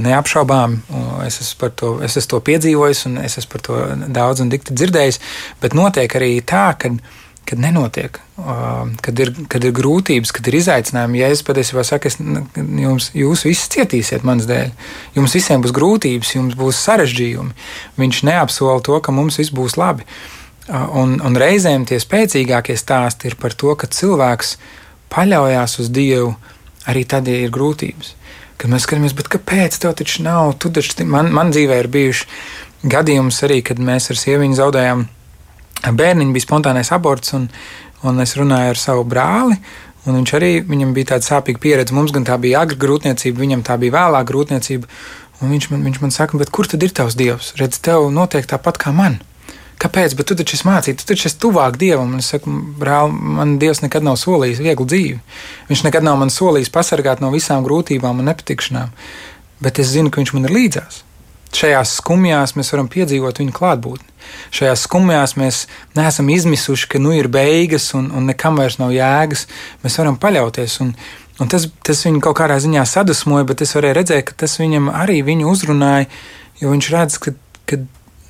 [0.02, 0.78] neapšaubām.
[1.26, 3.80] Es esmu, to, es esmu to piedzīvojis, un es esmu par to
[4.12, 5.20] daudz un dikti dzirdējis,
[5.62, 6.94] bet notiek arī tā, ka
[7.48, 8.18] kad nenotiek,
[9.02, 11.20] kad ir, kad ir grūtības, kad ir izaicinājumi.
[11.20, 12.18] Ja es patiesībā saku, es,
[12.56, 14.70] jums, jūs visi cietīsiet manas dēļ,
[15.16, 17.56] jums visiem būs grūtības, jums būs sarežģījumi.
[18.00, 20.06] Viņš neapsola to, ka mums viss būs labi.
[20.70, 24.56] Un, un reizēm tie spēcīgākie stāsti ir par to, ka cilvēks
[25.12, 26.34] paļaujas uz Dievu
[26.88, 28.14] arī tad, ja ir grūtības.
[28.62, 33.42] Kad mēs skatāmies, kāpēc tev taču nav, tu taču man, man dzīvē ir bijuši gadījums
[33.46, 35.04] arī, kad mēs ar sieviņu zaudējām
[35.90, 37.48] bērniņš bija spontānais aborts, un,
[38.06, 39.58] un es runāju ar savu brāli.
[40.02, 41.94] Un viņš arī viņam bija tāda sāpīga pieredze.
[41.94, 44.88] Mums gan tā bija agra grūtniecība, viņam tā bija vēlāka grūtniecība.
[45.42, 47.52] Un viņš man, viņš man saka, kur tad ir tavs dievs?
[47.58, 49.20] Redz, tev notiek tāpat kā man.
[49.82, 50.14] Kāpēc?
[50.18, 52.10] Bet tu taču esi mācīts, tu taču esi tuvāk dievam.
[52.14, 55.18] Un es saku, brāl, man dievs nekad nav solījis vieglu dzīvi.
[55.70, 58.92] Viņš nekad nav man solījis pasargāt no visām grūtībām un nepatikšanām.
[59.62, 61.02] Bet es zinu, ka viņš man ir līdzās.
[61.52, 64.08] Šajās skumjās mēs varam piedzīvot viņa klātbūtni.
[64.54, 65.64] Šajās skumjās mēs
[65.98, 69.46] neesam izmisuši, ka nu ir beigas un, un nekam vairs nav jēgas.
[69.84, 70.78] Mēs varam paļauties.
[70.84, 70.94] Un,
[71.42, 74.88] un tas, tas viņu kaut kādā ziņā sadusmoja, bet es varēju redzēt, ka tas viņam
[74.96, 76.08] arī viņu uzrunāja,
[76.62, 77.34] jo viņš redz, ka,
[77.68, 77.82] ka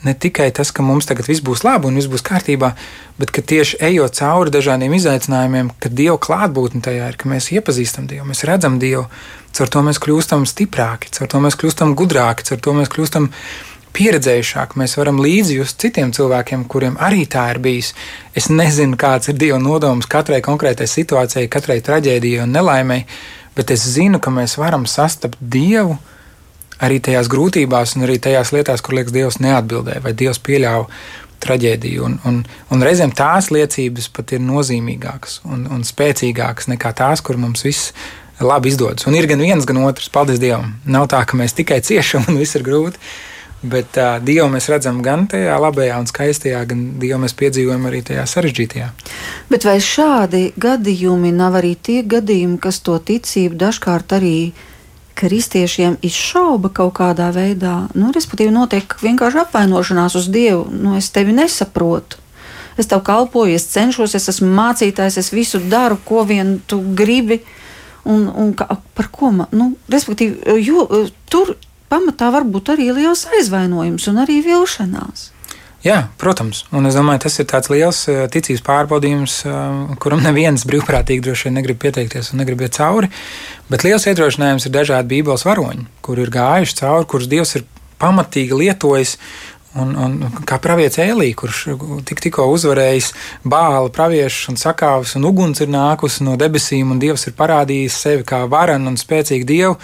[0.06, 2.72] ne tikai tas, ka mums tagad viss būs labi un viss būs kārtībā,
[3.20, 8.08] bet ka tieši ejot cauri dažādiem izaicinājumiem, ka Dieva klātbūtne tajā ir, ka mēs iepazīstam
[8.10, 9.06] Dievu, mēs redzam Dievu,
[9.56, 13.28] caur to mēs kļūstam stiprāki, caur to mēs kļūstam gudrāki, caur to mēs kļūstam
[13.92, 14.78] pieredzējušāki.
[14.80, 17.92] Mēs varam līdzjust citiem cilvēkiem, kuriem arī tā ir bijis.
[18.36, 23.02] Es nezinu, kāds ir Dieva nodoms katrai konkrētai situācijai, katrai traģēdijai un nelaimei,
[23.56, 25.98] bet es zinu, ka mēs varam sastapt Dievu
[26.82, 30.88] arī tajās grūtībās, un arī tajās lietās, kur liekas, Dievs neatbildēja vai Dievs pieļāva
[31.42, 32.06] traģēdiju.
[32.06, 32.40] Un, un,
[32.74, 37.92] un reizēm tās liecības pat ir nozīmīgākas un, un spēcīgākas nekā tās, kur mums viss
[38.42, 39.06] labi izdodas.
[39.06, 40.10] Un ir gan viens, gan otrs.
[40.12, 40.76] Paldies Dievam!
[40.86, 42.98] Nav tā, ka mēs tikai ciešam un viss ir grūti.
[43.62, 48.00] Bet uh, Dievu mēs redzam gan tajā labajā un skaistajā, gan Dievu mēs piedzīvojam arī
[48.08, 48.88] tajā sarežģītajā.
[49.52, 54.36] Bet vai šādi gadījumi nav arī tie gadījumi, kas to ticību dažkārt arī
[55.18, 57.88] kristiešiem izšauba kaut kādā veidā.
[57.98, 60.66] Nu, respektīvi, notiek vienkārši apvainošanās uz Dievu.
[60.70, 62.20] Nu, es tevi nesaprotu.
[62.80, 67.42] Es tev kalpoju, es cenšos, es esmu mācītājs, es visu daru, ko vien tu gribi.
[68.08, 69.50] Un, un kā, par ko man?
[69.54, 70.86] Nu, respektīvi, jo,
[71.30, 71.54] tur
[71.92, 75.31] pamatā var būt arī liels aizvainojums un arī vilšanās.
[75.82, 80.62] Jā, protams, un es domāju, tas ir tāds liels eh, ticības pārbaudījums, eh, kuram neviens
[80.68, 83.10] brīvprātīgi droši vien negrib pieteikties un negrib iet cauri.
[83.66, 87.66] Bet liels iedrošinājums ir dažādi Bībeles varoņi, kur ir gājuši cauri, kurus Dievs ir
[88.02, 89.16] pamatīgi lietojis.
[89.72, 91.60] Un, un kā pravietis Elīja, kurš
[92.04, 93.06] tik, tikko uzvarējis
[93.48, 98.26] bāla praviešus un sakāvis, un uguns ir nākusi no debesīm, un Dievs ir parādījis sevi
[98.28, 99.78] kā varanu un spēcīgu Dievu,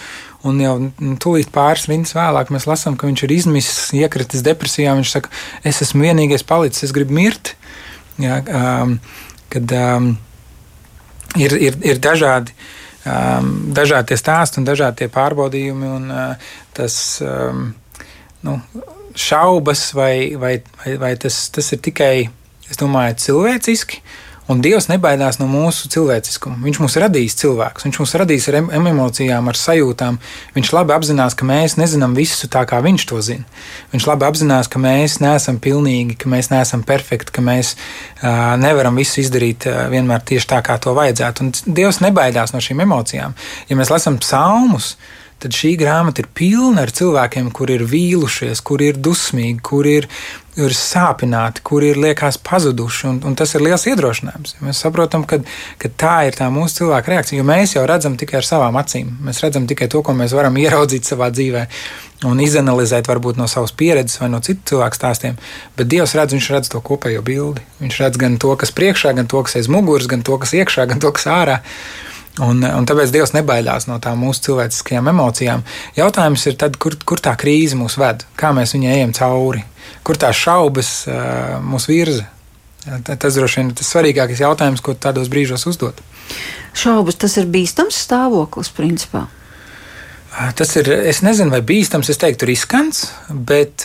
[0.46, 0.74] Un jau
[1.18, 4.92] tūlīt pāris rindas vēlāk mēs lasām, ka viņš ir izmisis, iekritis depresijā.
[4.94, 5.33] Viņš saka,
[5.66, 7.57] es esmu vienīgais palicis, es gribu mirt.
[8.22, 8.94] Jā, um,
[9.51, 10.12] kad um,
[11.38, 12.55] ir, ir, ir dažādi,
[13.03, 17.72] um, dažādi stāsti un dažādi pārbaudījumi, un uh, tas um,
[18.46, 18.61] nu,
[19.18, 22.14] šaubas, vai, vai, vai, vai tas, tas ir tikai,
[22.70, 24.02] es domāju, cilvēciski.
[24.48, 26.57] Un Dievs nebaidās no mūsu cilvēciskuma.
[26.64, 30.16] Viņš mūs radīs cilvēkus, viņš mūs radīs ar emocijām, ar sajūtām.
[30.54, 33.44] Viņš labi apzinās, ka mēs nezinām visu tā, kā viņš to zina.
[33.92, 38.96] Viņš labi apzinās, ka mēs neesam pilnīgi, ka mēs neesam perfekti, ka mēs uh, nevaram
[38.96, 41.44] visu izdarīt uh, vienmēr tieši tā, kā to vajadzētu.
[41.44, 43.37] Un Dievs nebaidās no šīm emocijām.
[43.68, 44.94] Ja mēs lasām psalmus,
[45.42, 50.09] tad šī grāmata ir pilna ar cilvēkiem, kur ir vīlušies, kur ir dusmīgi, kur ir,
[50.59, 53.07] ir sāpināti, kur ir liekas pazuduši.
[53.12, 54.57] Un, un tas ir liels iedrošinājums.
[54.66, 55.40] Mēs saprotam, ka,
[55.79, 59.14] ka tā ir tā mūsu cilvēka reakcija, jo mēs jau redzam tikai ar savām acīm.
[59.29, 61.68] Mēs redzam tikai to, ko mēs varam ieraudzīt savā dzīvē.
[62.27, 65.37] Un izanalizēt, varbūt no savas pieredzes vai no citu cilvēku stāstiem.
[65.79, 67.62] Bet Dievs redz, viņš redz to kopējo bildi.
[67.79, 70.88] Viņš redz gan to, kas priekšā, gan to, kas aiz muguras, gan to, kas iekšā,
[70.90, 71.61] gan to, kas ārā.
[72.44, 75.64] Un, un tāpēc Dievs nebaidās no tām mūsu cilvēciskajām emocijām.
[75.96, 79.64] Jautājums ir, tad, kur, kur tā krīze mūs ved, kā mēs viņai ejam cauri,
[80.07, 82.29] kur tās šaubas uh, mūs virza.
[83.05, 85.98] Tas droši vien ir tas svarīgākais jautājums, ko tādos brīžos uzdot.
[86.79, 89.27] Šaubas tas ir bīstams stāvoklis, principā.
[90.57, 93.83] Tas ir, es nezinu, vai bīstams, es teiktu, riskants, bet,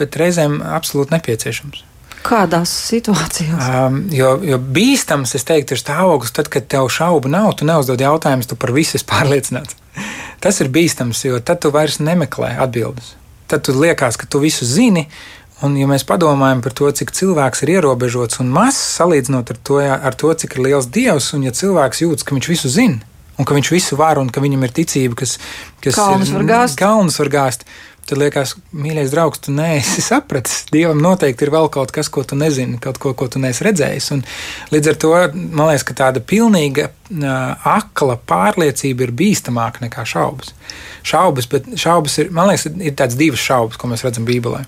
[0.00, 1.84] bet reizēm absolūti nepieciešams.
[2.26, 3.64] Kādās situācijās?
[3.64, 8.02] Um, jo, jo bīstams, es teiktu, ir stāvoklis, tad, kad tev šaubu nav, tu neuzdod
[8.02, 9.78] jautājumus, tu par visu esi pārliecināts.
[10.44, 13.14] Tas ir bīstams, jo tad tu vairs nemeklē atbildes.
[13.50, 15.08] Tad tu liekas, ka tu visu zini.
[15.60, 19.76] Un, ja mēs padomājam par to, cik cilvēks ir ierobežots un mazs, salīdzinot ar to,
[19.80, 23.02] ar to, cik ir liels dievs, un ja cilvēks jūtas, ka viņš visu zina,
[23.36, 25.36] un ka viņš visu var, un ka viņam ir ticība, kas,
[25.84, 27.68] kas kalnus var gāzt, kalnus var gāzt
[28.10, 30.64] tad liekas, mīļais draugs, tu neesi sapratis.
[30.74, 34.10] Dievam noteikti ir vēl kaut kas, ko tu nezini, kaut ko, ko tu neesi redzējis.
[34.16, 34.24] Un
[34.74, 36.90] līdz ar to man liekas, ka tāda pilnīga
[37.66, 40.54] akla pārliecība ir bīstamāka nekā šaubas.
[41.06, 44.64] Šaubas, bet šaubas ir, man liekas, ir tādas divas šaubas, ko mēs redzam Bībelē.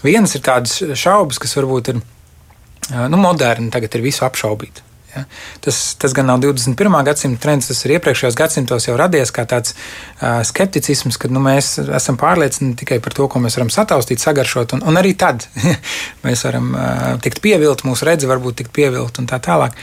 [0.00, 4.82] Vienas ir tādas šaubas, kas varbūt ir nu, moderni, tagad ir visu apšaubīt.
[5.14, 5.24] Ja?
[5.64, 6.96] Tas, tas gan nav 21.
[7.06, 11.76] gadsimta trends, tas ir iepriekšējos gadsimtos jau radies kā tāds uh, skepticisms, ka nu, mēs
[11.82, 15.46] esam pārliecināti tikai par to, ko mēs varam sataustīt, sagaršot, un, un arī tad
[16.26, 19.76] mēs varam uh, tikt pievilkt, mūsu redzi varbūt tikt pievilkt un tā tālāk.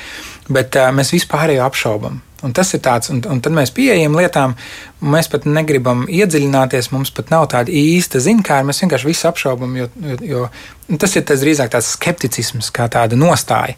[0.48, 2.22] Bet uh, mēs vispārējo apšaubam.
[2.46, 4.54] Un tas ir tāds, un, un tad mēs pieejam lietām,
[5.02, 9.88] mēs pat negribam iedziļināties, mums pat nav tāda īsta zinkāra, mēs vienkārši visu apšaubam, jo,
[9.98, 10.44] jo,
[10.92, 13.74] jo tas ir tas drīzāk tāds skepticisms, kā tāda nostāja.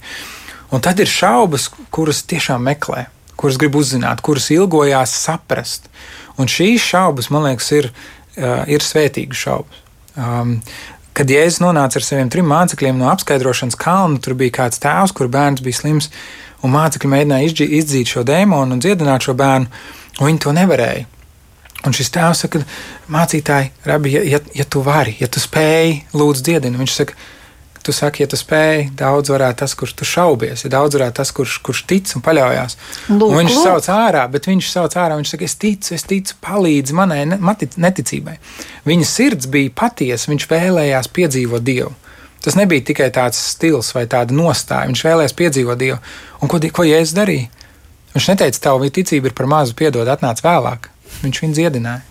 [0.75, 3.08] Un tad ir šaubas, kuras tiešām meklē,
[3.39, 5.89] kuras grib uzzināt, kuras ilgojās saprast.
[6.39, 7.89] Un šīs šaubas, man liekas, ir,
[8.38, 9.84] uh, ir svētīgas šaubas.
[10.19, 10.60] Um,
[11.17, 15.32] kad Jēzus nonāca ar saviem trim mācekļiem no apskaidrošanas kalna, tur bija kāds tēvs, kur
[15.32, 16.10] bērns bija slims
[16.63, 19.67] un mācekļi mēģināja izdzīt šo dēmonu un dziedināt šo bērnu,
[20.19, 21.08] un viņi to nevarēja.
[21.88, 22.60] Un šis tēvs saka,
[23.12, 26.79] mācītāji, rabi, ja, ja, ja tu vari, ja tu spēj, lūdzu, dziedini.
[26.82, 27.15] Viņš saka,
[27.89, 31.32] tu saki, ja tu spēj, daudz varētu tas, kurš tu šaubies, ja daudz varētu tas,
[31.34, 32.78] kurš, kurš tic un paļaujas.
[33.10, 33.63] Viņš lūk.
[33.63, 38.38] sauc ārā, bet viņš sauc ārā, viņš saka, es ticu, es ticu, palīdzi manai neticībai.
[38.86, 41.95] Viņa sirds bija patiesa, viņš vēlējās piedzīvot Dievu.
[42.45, 44.88] Tas nebija tikai tāds stils vai tāda nostāja.
[44.88, 45.97] Viņš vēlējās piedzīvot Dievu.
[46.39, 47.49] Un ko, ko Jēzus darīja?
[48.13, 50.88] Viņš neteica, tava ticība ir par mazu, piedod, atnāc vēlāk.
[51.25, 52.06] Viņš viņu dziedināja.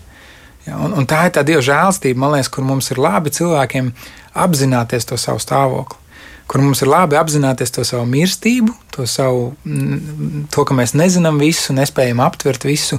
[0.69, 3.89] Ja, un, un tā ir tā Dieva žēlstība, man liekas, kur mums ir labi cilvēkiem
[4.45, 6.09] apzināties to savu stāvokli
[6.49, 9.51] kur mums ir labi apzināties to savu mirstību, to, savu,
[10.55, 12.97] to ka mēs nezinām visu, nespējam aptvert visu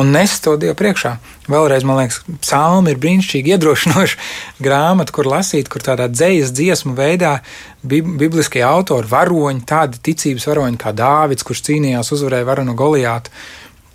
[0.00, 1.12] un nest to Dievu priekšā.
[1.52, 4.30] Vēlreiz, man liekas, psalmi ir brīnišķīgi iedrošinoša
[4.66, 7.36] grāmata, kur lasīt, kur tādā dzīslas dziesmu veidā
[7.84, 13.34] bibliskie autori, varoņi, tādi ticības varoņi kā Dāvids, kurš cīnījās, uzvarēja varonu Goliātu.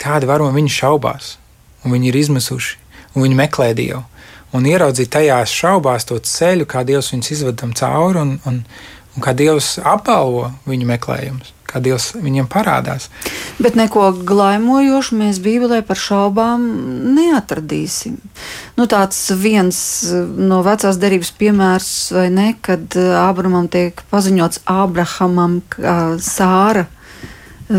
[0.01, 1.35] Tādi varoņi viņi šaubās,
[1.81, 2.77] un viņi ir izmisuši,
[3.15, 4.05] un viņi meklē Dievu
[4.57, 8.61] un ieraudzīt tajās šaubās to ceļu, kā Dievs viņus izved tam cauri un, un,
[9.15, 11.55] un kā Dievs apbalvo viņu meklējumus.
[11.71, 13.05] Kā Dievs viņam parādās.
[13.63, 16.65] Bet neko glaimojošu mēs Bībelē par šaubām
[17.15, 18.17] neatradīsim.
[18.75, 19.79] Nu, tāds viens
[20.35, 26.89] no vecās derības piemērs, vai ne, kad Ābramam tiek paziņots Ābrahamam, ka Sāra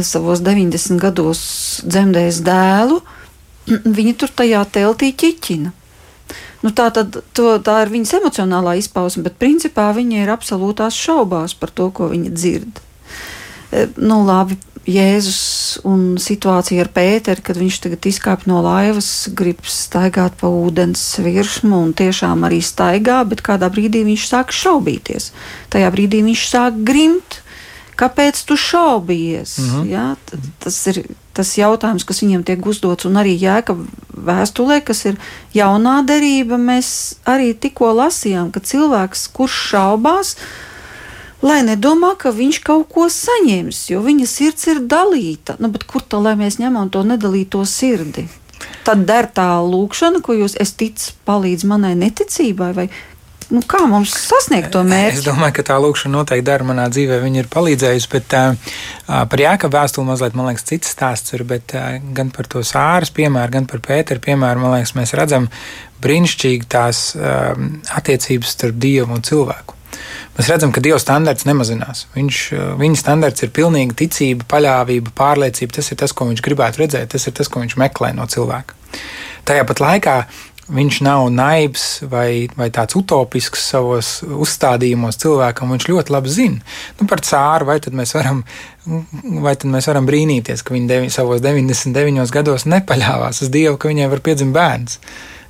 [0.00, 1.44] savos 90 gados
[1.84, 3.02] dzemdēs dēlu,
[3.98, 5.76] viņa tur tajā teltī ķiķina.
[6.62, 11.56] Nu, tā, tad, to, tā ir viņas emocionālā izpausme, bet principā viņa ir absolūtās šaubās
[11.58, 12.82] par to, ko viņa dzird.
[13.72, 19.62] E, nu, labi, Jēzus un situācija ar Pēteru, kad viņš tagad izkāpa no laivas, grib
[19.70, 25.30] staigāt pa ūdens virsmu un tiešām arī staigā, bet kādā brīdī viņš sāk šaubīties.
[25.70, 27.38] Tajā brīdī viņš sāk grimt.
[27.94, 29.58] Kāpēc tu šaubies?
[29.58, 29.90] Mm -hmm.
[29.92, 30.16] ja?
[30.58, 31.04] Tas ir
[31.36, 33.76] tas jautājums, kas viņiem tiek uzdots, un arī jēga
[34.12, 35.18] vēstulē, kas ir
[35.56, 36.58] jaunā derība.
[36.60, 40.34] Mēs arī tikko lasījām, ka cilvēks, kurš šaubās,
[41.42, 45.58] lai nedomā, ka viņš kaut ko saņems, jo viņa sirds ir dalīta.
[45.62, 48.28] Nu, kur tā lai mēs ņemam to nedalīto sirdi?
[48.86, 52.86] Tad der tā lūkšana, ko jūs ticat, palīdz manai neticībai, vai
[53.52, 55.20] nu, kā mums sasniegt to mērķi?
[55.20, 57.20] Es domāju, ka tā lūkšana noteikti dara manā dzīvē.
[57.22, 58.72] Viņa ir palīdzējusi, bet uh,
[59.06, 61.44] par Jāekabu vēstuli mazliet, man liekas, cits stāsts ir.
[61.48, 65.50] Bet, uh, gan par to sāras piemēru, gan par Pēteru piemēru, man liekas, mēs redzam
[66.02, 67.52] brīnišķīgi tās uh,
[68.00, 69.78] attiecības starp Dievu un cilvēku.
[70.36, 72.06] Mēs redzam, ka Dieva standarts nemazinās.
[72.14, 72.38] Viņš,
[72.80, 75.76] viņa standarts ir pilnīga ticība, paļāvība, pārliecība.
[75.76, 78.78] Tas ir tas, ko viņš gribētu redzēt, tas ir tas, ko viņš meklē no cilvēka.
[79.48, 80.16] Tajā pat laikā
[80.70, 85.72] Viņš nav naivs vai, vai tāds utopisks savos uzstādījumos cilvēkam.
[85.74, 86.60] Viņš ļoti labi zina
[87.00, 88.44] nu, par cāru, vai tad mēs varam,
[89.42, 93.90] vai tad mēs varam brīnīties, ka viņi devi, savos 99 gados nepaļāvās uz Dievu, ka
[93.90, 95.02] viņai var piedzimt bērns.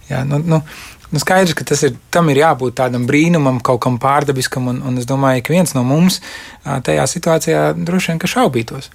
[0.09, 0.65] Jā, nu, nu,
[1.13, 5.05] Nu, skaidrs, ka ir, tam ir jābūt tādam brīnumam, kaut kam pārdabiskam, un, un es
[5.05, 6.23] domāju, ka viens no mums
[6.65, 8.89] tajā situācijā droši vien šaubītos.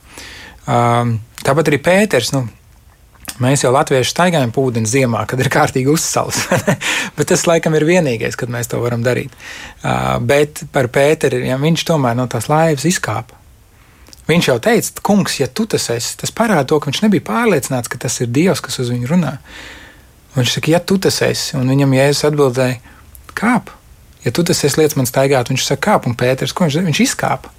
[0.66, 2.34] Tāpat arī Pēters.
[2.34, 2.48] Nu,
[3.44, 6.44] Mēs jau latvieši staigājam pūdeni ziemā, kad ir kārtīgi uzsals.
[7.18, 9.34] bet tas laikam ir vienīgais, kad mēs to varam darīt.
[9.84, 13.38] Uh, bet par Pēteru, ja viņš tomēr no tās laivas izkāpa.
[14.28, 17.88] Viņš jau teica, kungs, ja tu tas esi, tas parāda to, ka viņš nebija pārliecināts,
[17.88, 19.38] ka tas ir Dievs, kas uz viņu runā.
[20.36, 22.82] Viņš saka, ja tu tas esi, un viņam Jēzus atbildēja,
[23.38, 23.72] kāp.
[24.26, 27.02] Ja tu tas esi lietas man staigāt, viņš saka, kāp, un Pēters, ko viņš, viņš
[27.06, 27.52] izkāpa.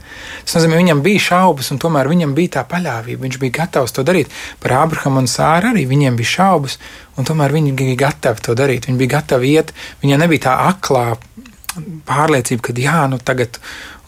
[0.45, 3.23] Tas nozīmē, viņam bija šaubas, un tomēr viņam bija tā paļāvība.
[3.25, 4.33] Viņš bija gatavs to darīt.
[4.63, 6.79] Par Abrahamu un Sāru arī viņiem bija šaubas,
[7.17, 8.89] un tomēr viņi bija gatavi to darīt.
[8.89, 11.07] Viņi bija gatavi iet, viņiem nebija tā aklā
[12.09, 13.61] pārliecība, ka jā, nu tagad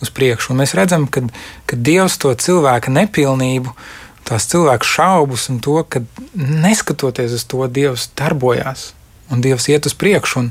[0.03, 0.53] uz priekšu.
[0.53, 1.22] Un mēs redzam, ka,
[1.70, 3.74] ka Dievs to cilvēka nepilnību,
[4.26, 6.03] tās cilvēka šaubas un to, ka
[6.34, 8.90] neskatoties uz to, Dievs darbojās
[9.31, 10.47] un Dievs iet uz priekšu.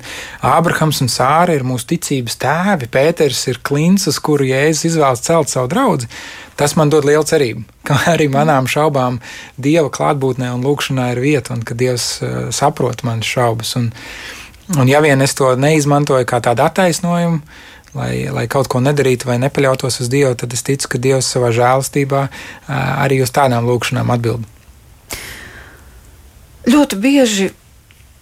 [0.46, 2.90] Ābrahams un Sāra ir mūsu ticības tēvi.
[2.92, 6.10] Pēters ir klints, uz kuru Jēzus izvēlas celt savu draugu.
[6.60, 9.22] Tas man dod lielu cerību, ka arī manām šaubām
[9.58, 13.76] Dieva klātbūtnē un lūkšanā ir vieta, un ka Dievs uh, saprot manas šaubas.
[13.80, 13.92] Un,
[14.78, 17.42] un ja vien es to neizmantoju kā tādu attaisnojumu,
[17.96, 21.54] lai, lai kaut ko nedarītu vai nepaļautos uz Dievu, tad es ticu, ka Dievs savā
[21.56, 22.74] žēlastībā uh,
[23.06, 24.48] arī uz tādām lūkšanām atbild.
[26.70, 27.48] Ļoti bieži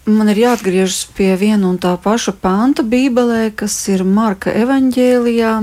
[0.08, 5.54] man ir jāatgriežas pie viena un tā paša panta Bībelē, kas ir Marka evanģēlijā.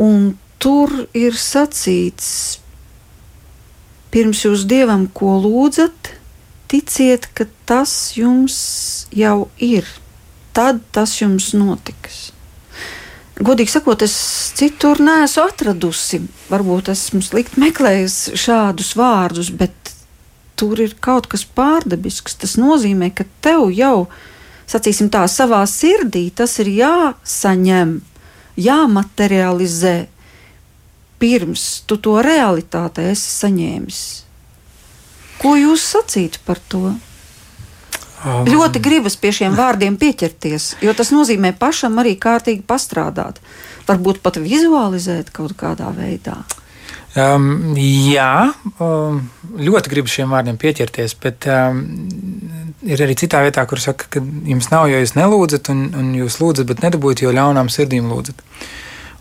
[0.00, 0.26] Un
[0.60, 2.60] tur ir sacīts,
[4.12, 6.12] pirms jūs dievam ko lūdzat,
[6.70, 8.58] ticiet, ka tas jums
[9.16, 9.88] jau ir.
[10.52, 12.30] Tad tas jums notiks.
[13.40, 14.14] Godīgi sakot, es
[14.58, 16.20] citur neesmu atradusi.
[16.52, 19.94] Varbūt esmu slikti meklējusi šādus vārdus, bet
[20.60, 22.36] tur ir kaut kas pārdabisks.
[22.42, 24.10] Tas nozīmē, ka tev jau,
[24.68, 27.98] sacīsim tā, savā sirdī tas ir jāsaņem,
[28.60, 29.96] jāmaterializē,
[31.20, 34.00] pirms tu to realitātē esi saņēmis.
[35.40, 36.90] Ko jūs sacītu par to?
[38.20, 38.44] Um.
[38.44, 43.40] Ļoti gribas pie šiem vārdiem pieķerties, jo tas nozīmē pašam arī kārtīgi pastrādāt,
[43.88, 46.36] varbūt pat vizualizēt kaut kādā veidā.
[47.18, 49.16] Um, jā, um,
[49.58, 51.80] ļoti gribu šiem vārdiem pieķerties, bet um,
[52.86, 56.38] ir arī citā vietā, kur saka, ka jums nav, jo jūs nelūdzat, un, un jūs
[56.38, 58.44] lūdzat, bet nedabūjat, jo ļaunām sirdīm lūdzat.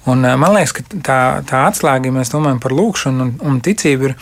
[0.06, 1.18] Un, uh, man liekas, ka tā,
[1.50, 4.16] tā atslēga, ja mēs domājam par lūgšanu un, un ticību, ir,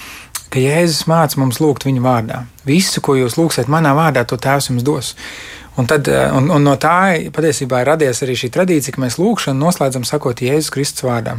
[0.48, 2.40] ka Jēzus māca mums lūgt viņa vārdā.
[2.72, 5.12] Visu, ko jūs lūgsiet manā vārdā, to Tēvs jums dos.
[5.76, 9.20] Un, tad, uh, un, un no tā patiesībā ir radies arī šī tradīcija, ka mēs
[9.20, 11.36] lūgšanu noslēdzam sakot Jēzus Kristus vārdā.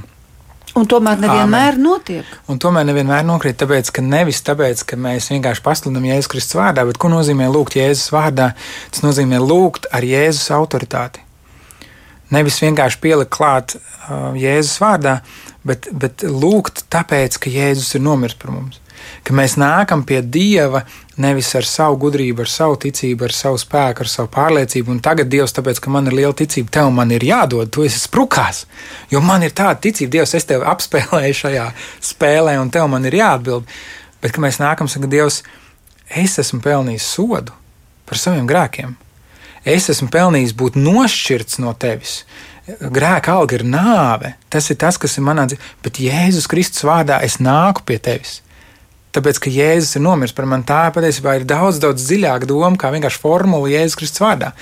[0.78, 1.82] Un tomēr nevienmēr Āmen.
[1.82, 2.32] notiek.
[2.48, 6.86] Un tomēr nevienmēr nokrīt, tāpēc, ka nevis tāpēc, ka mēs vienkārši pasludinām Jēzus Kristus vārdā,
[6.86, 8.52] bet ko nozīmē lūgt Jēzus vārdā?
[8.94, 11.24] Tas nozīmē lūgt ar Jēzus autoritāti.
[12.34, 15.20] Nevis vienkārši pielikt klāt uh, Jēzus vārdā,
[15.66, 18.82] bet, bet lūgt tāpēc, ka Jēzus ir nomiris par mums
[19.26, 20.84] ka mēs nākam pie Dieva
[21.18, 24.94] nevis ar savu gudrību, ar savu ticību, ar savu spēku, ar savu pārliecību.
[24.94, 28.00] Un tagad Dievs, tāpēc, ka man ir liela ticība, tev man ir jādod, tu esi
[28.02, 28.64] sprukās.
[29.12, 31.66] Jo man ir tāda ticība, Dievs, es tevi apspēlēju šajā
[32.12, 33.66] spēlē, un tev man ir jāatbild.
[34.22, 35.42] Bet, kad mēs nākam, saka, Dievs,
[36.08, 37.54] es esmu pelnījis sodu
[38.08, 38.96] par saviem grēkiem.
[39.68, 42.22] Es esmu pelnījis būt nošķirts no tevis.
[42.68, 44.34] Grēka alga ir nāve.
[44.52, 45.72] Tas ir tas, kas ir manā dzīvē.
[45.84, 48.38] Bet Jēzus Kristus vārdā es nāku pie tevis.
[49.16, 52.90] Tāpēc, ka Jēzus ir nomiris par mani, tā patiesībā ir daudz, daudz dziļāka doma, kā
[52.92, 54.52] vienkārši formula Jēzus Kristus vārdā.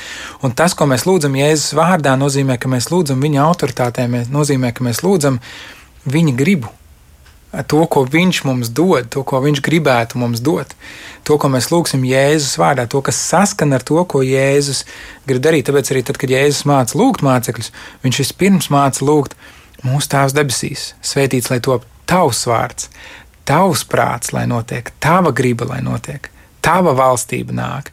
[0.46, 4.86] Un tas, ko mēs lūdzam Jēzus vārdā, nozīmē, ka mēs lūdzam viņa autoritātē, nozīmē, ka
[4.86, 5.40] mēs lūdzam
[6.06, 6.70] viņa gribu.
[7.56, 10.74] To, ko viņš mums dod, to, ko viņš gribētu mums dot,
[11.26, 14.84] to, ko mēs lūgsim Jēzus vārdā, to, kas saskana ar to, ko Jēzus
[15.26, 15.66] grib darīt.
[15.66, 17.72] Tāpēc arī tad, kad Jēzus māca lūgt mācekļus,
[18.04, 19.38] viņš vispirms māca lūgt
[19.86, 22.90] mūsu Tēvs debesīs, svētīts lai top tavs vārds,
[23.46, 26.30] tavs prāts, lai notiek, tava griba, lai notiek,
[26.64, 27.92] tava valstība nāk.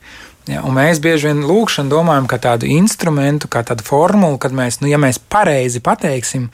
[0.49, 4.89] Ja, mēs bieži vien lūkšanu domājam par tādu instrumentu, kā tādu formulu, kad mēs, nu,
[4.91, 6.49] ja mēs pareizi pateiksim,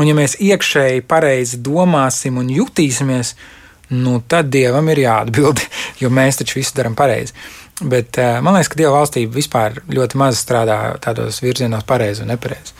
[0.00, 3.36] un ja mēs iekšēji pareizi domāsim un jutīsimies,
[3.94, 5.62] nu, tad dievam ir jāatbild,
[6.02, 7.36] jo mēs taču visu darām pareizi.
[7.80, 12.34] Bet uh, man liekas, ka dieva valstība vispār ļoti maz strādā tādos virzienos, pareizi un
[12.34, 12.74] nepareizi.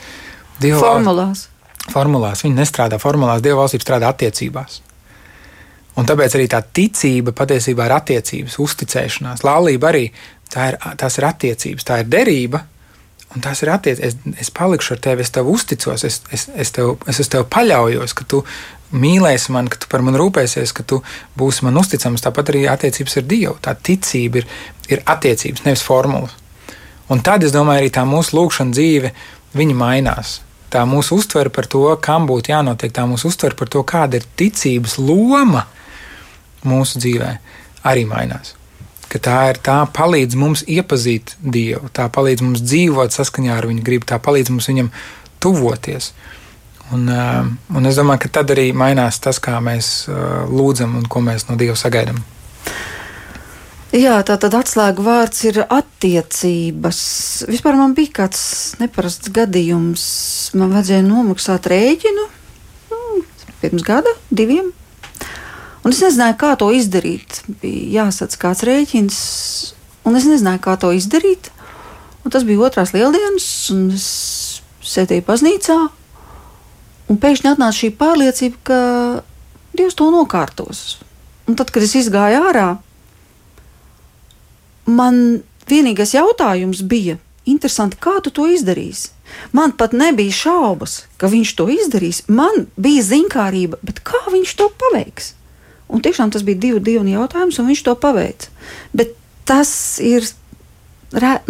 [0.61, 1.47] Dieva formulās.
[1.89, 2.43] Formulās.
[2.45, 4.81] Viņi nestrādā formulās, dieva valstība strādā attiecībās.
[5.99, 9.43] Un tāpēc arī tā ticība patiesībā ir attiecības, uzticēšanās.
[9.43, 10.05] Laulība arī
[10.51, 12.63] tā ir, tās ir attiecības, tā ir derība.
[13.35, 14.07] Un tas ir attiecības.
[14.07, 17.47] Es, es palikšu ar tevi, es tev uzticos, es, es, es, tev, es uz tevi
[17.51, 18.41] paļaujos, ka tu
[18.91, 20.99] mīlēsi mani, ka tu par mani rūpēsies, ka tu
[21.39, 22.23] būsi man uzticams.
[22.23, 23.55] Tāpat arī attiecības ar Dievu.
[23.63, 24.47] Tā ticība ir,
[24.91, 26.35] ir attiecības, nevis formulas.
[27.11, 29.11] Un tad es domāju, arī tā mūsu lūkšana dzīve,
[29.59, 30.39] viņa mainās.
[30.71, 34.27] Tā mūsu uztvere par to, kam būtu jānotiek, tā mūsu uztvere par to, kāda ir
[34.39, 35.65] ticības loma
[36.67, 37.31] mūsu dzīvē
[37.87, 38.55] arī mainās.
[39.11, 43.83] Ka tā ir tā palīdz mums iepazīt Dievu, tā palīdz mums dzīvot saskaņā ar Viņa
[43.83, 44.91] gribu, tā palīdz mums viņam
[45.43, 46.13] tuvoties.
[46.91, 51.07] Un, uh, un es domāju, ka tad arī mainās tas, kā mēs uh, lūdzam un
[51.11, 52.19] ko mēs no Dieva sagaidām.
[53.91, 56.99] Jā, tā tad atslēgu vārds ir attiecības.
[57.51, 58.43] Vispār man bija kāds
[58.79, 60.03] neparasts gadījums.
[60.55, 62.27] Man vajadzēja nomaksāt rēķinu
[62.91, 62.99] nu,
[63.59, 64.71] pirms gada, diviem.
[65.81, 67.41] Un es nezināju, kā to izdarīt.
[67.61, 69.17] Bija jāsadz kāds rēķins,
[70.05, 71.49] un es nezināju, kā to izdarīt.
[72.21, 74.05] Un tas bija otrās lieldienas, un es
[74.85, 75.79] sēdēju baznīcā.
[77.09, 78.79] Un pēkšņi atnāca šī pārliecība, ka
[79.71, 80.99] Dievs to nokārtos.
[81.47, 82.67] Un tad, kad es izgāju ārā,
[84.91, 87.17] man vienīgais jautājums bija,
[87.47, 89.09] interesanti, kā tu to izdarīsi.
[89.55, 92.25] Man pat nebija šaubas, ka viņš to izdarīs.
[92.27, 95.31] Man bija zinkārība, bet kā viņš to paveiks?
[95.91, 98.51] Un tiešām tas bija divu dienu jautājums, un viņš to paveica.
[98.95, 99.15] Bet
[99.47, 99.71] tas
[100.03, 100.25] ir,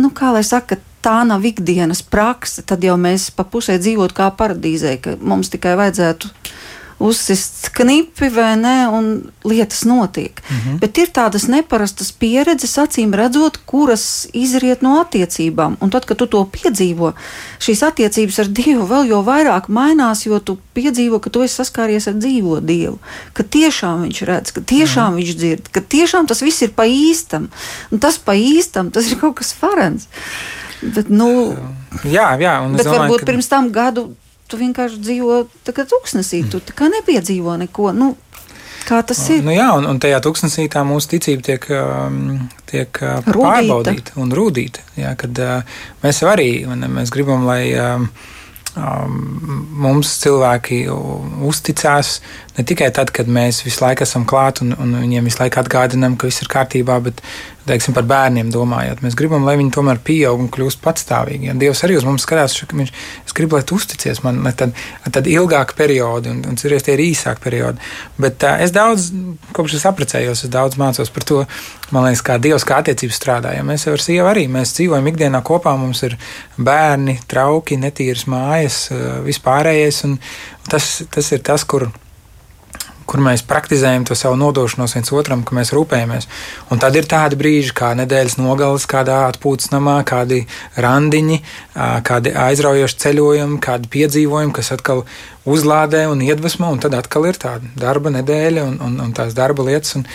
[0.01, 2.63] nu, kā lai saka, tā nav ikdienas prakse.
[2.65, 6.31] Tad jau mēs pa pusē dzīvot kā paradīzē, ka mums tikai vajadzētu
[7.01, 9.07] uzsist knipi vai ne, un
[9.47, 10.41] lietas notiek.
[10.41, 10.79] Mm -hmm.
[10.79, 15.75] Bet ir tādas neparastas pieredzes, acīm redzot, kuras izriet no attiecībām.
[15.79, 17.13] Un tad, kad tu to piedzīvo,
[17.59, 22.07] šīs attiecības ar Dievu vēl jau vairāk mainās, jo tu piedzīvo, ka tu esi saskāries
[22.07, 22.99] ar dzīvo Dievu,
[23.33, 25.15] ka tiešām viņš redz, ka tiešām mm.
[25.15, 27.49] viņš dzird, ka tiešām tas viss ir pa īstam.
[27.91, 30.07] Un tas pa īstam, tas ir kaut kas farens.
[30.81, 31.55] Bet, nu,
[32.03, 33.25] jā, jā, bet domāju, varbūt ka...
[33.25, 34.15] pirms tam gadu
[34.51, 35.37] tu vienkārši dzīvo
[35.67, 37.93] tā tūkstnesī, tu tā kā nepiedzīvo neko.
[37.95, 38.13] Nu,
[38.87, 39.43] Kā tas ir?
[39.45, 42.17] Nu, jā, un, un tajā tūkstnesī tā mūsu ticība tiek, um,
[42.69, 44.83] tiek uh, pārbaudīta un rūtīta.
[45.19, 48.07] Kad uh, mēs arī mēs gribam, lai um,
[48.75, 49.19] um,
[49.85, 50.81] mums cilvēki
[51.47, 52.17] uzticās
[52.57, 56.17] ne tikai tad, kad mēs visu laiku esam klāt un, un viņiem visu laiku atgādinām,
[56.17, 57.21] ka viss ir kārtībā, bet
[57.71, 59.01] teiksim, par bērniem domājot.
[59.05, 61.49] Mēs gribam, lai viņi tomēr pieaug un kļūst patstāvīgi.
[61.49, 62.91] Ja Dievs arī uz mums skatās, ka viņš
[63.37, 64.75] grib, lai tu uzticies man tad,
[65.09, 67.81] tad ilgāku periodu, un, un cerēs, tie ir īsāki periodi.
[68.21, 69.09] Bet uh, es daudz,
[69.55, 71.41] kopš es apprecējos, es daudz mācos par to,
[71.95, 73.55] man liekas, kā Dievs kā attiecības strādā.
[73.55, 76.17] Ja mēs ar sievu arī mēs dzīvojam ikdienā kopā, mums ir
[76.59, 78.83] bērni, trauki, netīras mājas,
[79.25, 80.17] vispārējais, un
[80.69, 81.89] tas, tas ir tas, kur
[83.11, 86.29] kur mēs praktizējam to savu nodošanos viens otram, ka mēs rūpējamies.
[86.71, 90.45] Un tad ir tādi brīži, kā nedēļas nogales, kādā atpūtas namā, kādi
[90.79, 91.41] randiņi,
[92.07, 95.03] kādi aizraujoši ceļojumi, kādi piedzīvojumi, kas atkal
[95.49, 99.67] uzlādē un iedvesmo, un tad atkal ir tāda darba nedēļa un, un, un tās darba
[99.67, 99.97] lietas.
[99.99, 100.07] Un,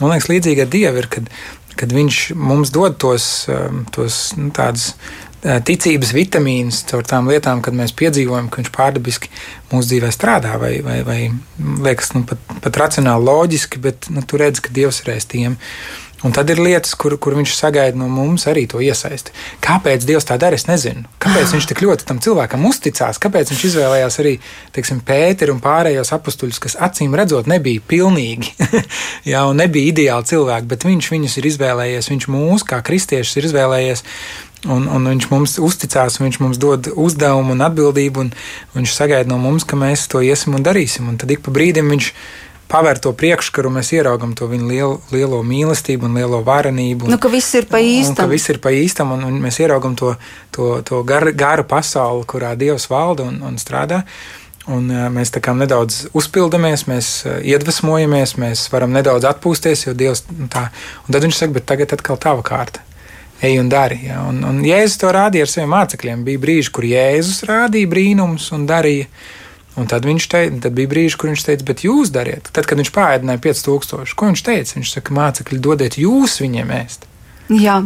[0.00, 1.30] man liekas, līdzīgi ar Dievu ir, kad,
[1.74, 3.48] kad Viņš mums dod tos,
[3.96, 4.92] tos nu, tādus
[5.44, 9.32] ticības vitamīns caur tām lietām, kad mēs piedzīvojam, ka viņš pārdabiski
[9.72, 11.18] mūsu dzīvē strādā, vai, vai, vai
[11.84, 15.58] liekas nu, pat, pat racionāli loģiski, bet nu, tu redz, ka Dievs ir aiz tiem.
[16.24, 19.34] Un tad ir lietas, kur, kur viņš sagaida no mums arī to iesaisti.
[19.64, 21.04] Kāpēc Dievs tā dara, es nezinu.
[21.20, 24.32] Kāpēc viņš tik ļoti tam cilvēkam uzticās, kāpēc viņš izvēlējās arī
[24.72, 28.54] teiksim, Pēteru un pārējos apstuļus, kas acīm redzot nebija pilnīgi,
[29.34, 33.50] jā, un nebija ideāli cilvēki, bet viņš viņus ir izvēlējies, viņš mūs kā kristiešus ir
[33.50, 34.04] izvēlējies
[34.64, 38.32] Un, un viņš mums uzticās, viņš mums dod uzdevumu un atbildību, un
[38.76, 41.10] viņš sagaida no mums, ka mēs to iesim un darīsim.
[41.10, 42.10] Un tad ik pa brīdim viņš
[42.70, 47.08] pavēr to priekškaru, mēs ieraugam to viņa lielo, lielo mīlestību un lielo varenību.
[47.08, 48.14] Un, nu, ka viss ir pa īstam.
[48.14, 50.14] Un, ka viss ir pa īstam, un, un mēs ieraugam to,
[50.54, 54.04] to, to gar, garu pasauli, kurā Dievs valda un, un strādā.
[54.64, 57.10] Un mēs tā kā nedaudz uzpildamies, mēs
[57.44, 60.70] iedvesmojamies, mēs varam nedaudz atpūsties, jo Dievs nu, tā.
[61.04, 62.80] Un tad viņš saka, bet tagad atkal tava kārta
[63.44, 64.00] ej un dari.
[64.08, 64.24] Ja?
[64.28, 66.26] Un, un Jēzus to rādīja ar saviem mācekļiem.
[66.26, 69.08] Bija brīži, kur Jēzus rādīja brīnumus un darīja.
[69.74, 72.46] Un tad, teica, tad bija brīži, kur viņš teica, bet jūs dariet.
[72.54, 74.76] Tad, kad viņš pārēdināja 5000, ko viņš teica?
[74.76, 77.08] Viņš saka, mācekļi, dodiet jūs viņiem ēst.
[77.52, 77.80] Jā,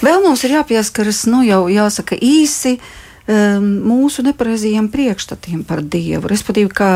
[0.00, 6.30] vēl mums ir jāpieskaras, nu jau jāsaka īsi um, mūsu nepareizajiem priekšstatiem par Dievu.
[6.30, 6.92] Respektīvi, ka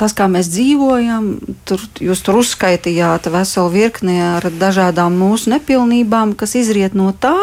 [0.00, 1.30] tas, kā mēs dzīvojam,
[1.68, 7.36] tur, jūs tur uzskaitījāt veselu virkni ar dažādām mūsu nepilnībām, kas izriet no tā,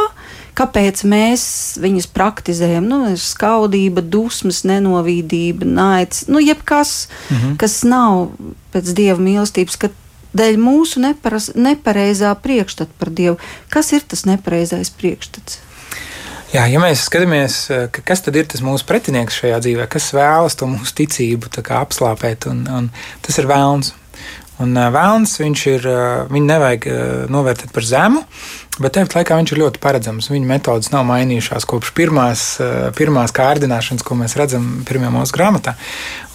[0.58, 1.44] kāpēc mēs
[1.82, 2.86] viņus praktizējam.
[2.90, 7.58] Nu, skaudība, dusmas, nenovīdība, naids, nu, jebkas, -hmm.
[7.62, 8.32] kas nav
[8.74, 9.80] pēc dieva mīlestības.
[10.34, 13.38] Dēļ mūsu neparas, nepareizā priekšstata par Dievu.
[13.70, 15.60] Kas ir tas nepareizais priekšstats?
[16.54, 17.56] Jā, ja mēs skatāmies,
[17.90, 21.50] ka, kas tad ir tas mūsu pretinieks šajā dzīvē, kas vēlas to mūsu ticību
[21.80, 22.90] apslāpēt, un, un
[23.26, 23.96] tas ir vēlns.
[24.62, 25.88] Un vēlns viņš ir,
[26.30, 26.86] viņu nevajag
[27.34, 28.22] novērtēt par zemu,
[28.78, 30.30] bet tepat laikā viņš ir ļoti paredzams.
[30.30, 32.46] Viņa metodas nav mainījušās kopš pirmās,
[33.02, 35.74] pirmās kārdināšanas, ko mēs redzam pirmajā mūsu grāmatā.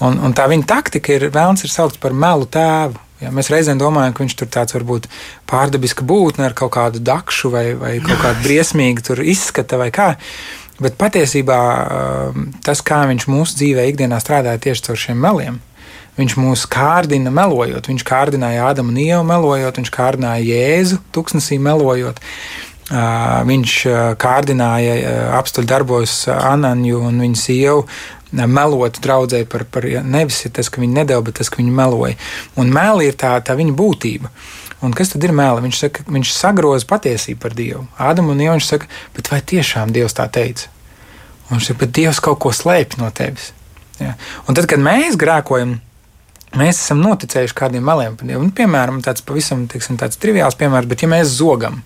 [0.02, 2.98] Un, un tā viņa taktika ir, vēlns ir saukts par melu tēvu.
[3.18, 5.08] Ja, mēs reizēm domājam, ka viņš tur tāds varbūt
[5.50, 10.12] pārdabiska būtne ar kaut kādu dakšu vai, vai kaut kādu briesmīgu izskata vai kā.
[10.78, 15.58] Bet patiesībā um, tas, kā viņš mūsu dzīvē ikdienā strādāja tieši caur šiem meliem,
[16.20, 17.90] viņš mūs kārdina melojot.
[17.90, 22.22] Viņš kārdināja Ādamu un Ievu melojot, viņš kārdināja Jēzu tuksnesī melojot.
[22.22, 23.72] Uh, viņš
[24.20, 24.94] kārdināja
[25.36, 27.82] apstuļu darbos Ananju un viņas sievu
[28.32, 32.16] melot draudzē par, par nevis tas, ka viņi nedēļ, bet tas, ka viņi meloja.
[32.60, 34.32] Un meli ir tā, tā viņa būtība.
[34.84, 35.64] Un kas tad ir mēli?
[35.64, 37.86] Viņš, saka, viņš sagroza patiesību par Dievu.
[37.98, 38.86] Ādam un viņš saka,
[39.16, 40.68] bet vai tiešām Dievs tā teica?
[41.48, 43.50] Un viņš saka, bet Dievs kaut ko slēpj no tevis.
[43.98, 44.14] Ja?
[44.46, 45.78] Un tad, kad mēs grēkojam,
[46.54, 48.44] mēs esam noticējuši kādiem meliem par Dievu.
[48.44, 51.80] Un, piemēram, tāds pavisam teiksim, tāds triviāls piemērs, bet ja mēs zogam,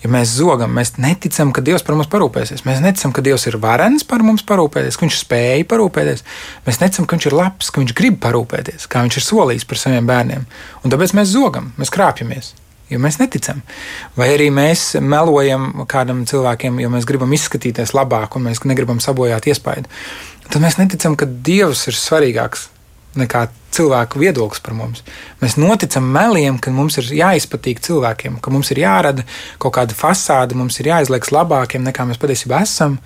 [0.00, 2.62] Ja mēs zogam, mēs neticam, ka Dievs par mums parūpēsies.
[2.64, 6.24] Mēs neticam, ka Dievs ir varens par mums parūpēties, ka Viņš spēja parūpēties.
[6.64, 9.82] Mēs neticam, ka Viņš ir labs, ka Viņš grib parūpēties, kā Viņš ir solījis par
[9.82, 10.48] saviem bērniem.
[10.80, 12.54] Un tāpēc mēs zogam, mēs krāpjamies.
[12.90, 13.60] Jo mēs neticam.
[14.16, 19.46] Vai arī mēs melojam kādam cilvēkiem, jo mēs gribam izskatīties labāk un mēs negribam sabojāt
[19.52, 19.86] iespaidu.
[20.48, 22.66] Tad mēs neticam, ka Dievs ir svarīgāks
[23.18, 25.04] nekā cilvēku viedoklis par mums.
[25.42, 29.24] Mēs noticam meliem, ka mums ir jāizpatīk cilvēkiem, ka mums ir jārada
[29.62, 32.98] kaut kāda fasāde, mums ir jāizliekas labākiem nekā mēs patiesībā esam.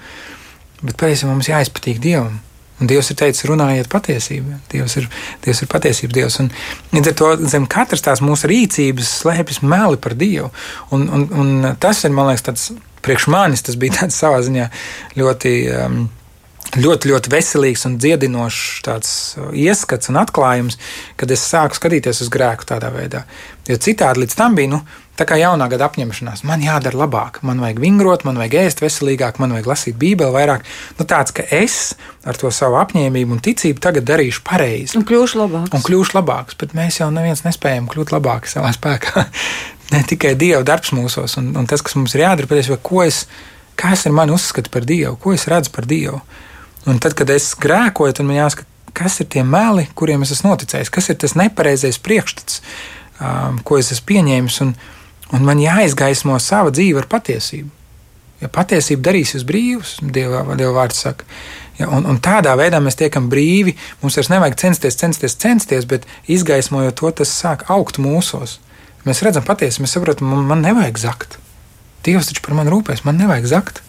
[0.82, 2.40] Bet patiesībā mums jāizpatīk Dievam.
[2.82, 4.56] Un Dievs ir teicis, runājiet patiesību.
[4.72, 5.06] Dievs ir,
[5.44, 6.40] Dievs ir patiesības Dievs.
[6.42, 6.50] Un,
[6.92, 10.50] līdz ar to zem katras tās mūsu rīcības slēpjas meli par Dievu.
[10.92, 12.66] Un, un, un tas ir, man liekas, tāds
[13.04, 14.68] priekš manis, tas bija tāds savā ziņā
[15.20, 15.56] ļoti.
[15.78, 16.04] Um,
[16.80, 20.78] ļoti, ļoti veselīgs un dziedinošs tāds uh, ieskats un atklājums,
[21.20, 23.24] kad es sāku skatīties uz grēku tādā veidā.
[23.68, 24.80] Jo citādi līdz tam bija nu,
[25.18, 26.42] tā kā jaunā gada apņemšanās.
[26.48, 30.66] Man jādara labāk, man vajag vingrot, man vajag ēst veselīgāk, man vajag lasīt Bībeli vairāk.
[30.98, 31.94] Nu, tāds, ka es
[32.26, 34.98] ar to savu apņēmību un ticību tagad darīšu pareizi.
[34.98, 35.74] Un kļūšu labāks.
[35.76, 39.26] Un kļūšu labāks, bet mēs jau neviens nespējam kļūt labāki savā spēkā.
[39.94, 43.24] ne tikai Dieva darbs mūsos un, un tas, kas mums ir jādara, patiesībā, ko es,
[43.78, 46.20] kas ir mani uzskata par Dievu, ko es redzu par Dievu.
[46.90, 50.52] Un tad, kad es grēkoju, tad man jāsaka, kas ir tie meli, kuriem es esmu
[50.52, 52.60] noticējis, kas ir tas nepareizais priekšstats,
[53.18, 54.74] um, ko es esmu pieņēmis, un,
[55.34, 57.72] un man jāizgaismo sava dzīve ar patiesību.
[58.42, 61.24] Ja patiesība darīs jūs brīvus, Dieva, Dieva vārds saka.
[61.78, 63.74] Ja, un, un tādā veidā mēs tiekam brīvi.
[64.02, 68.58] Mums vairs nevajag censties, censties, censties, bet izgaismojot to, tas sāk augt mūsos.
[69.08, 71.38] Mēs redzam patiesību, mēs saprotam, man, man nevajag zakt.
[72.04, 73.80] Dievs taču par mani rūpēs, man nevajag zakt.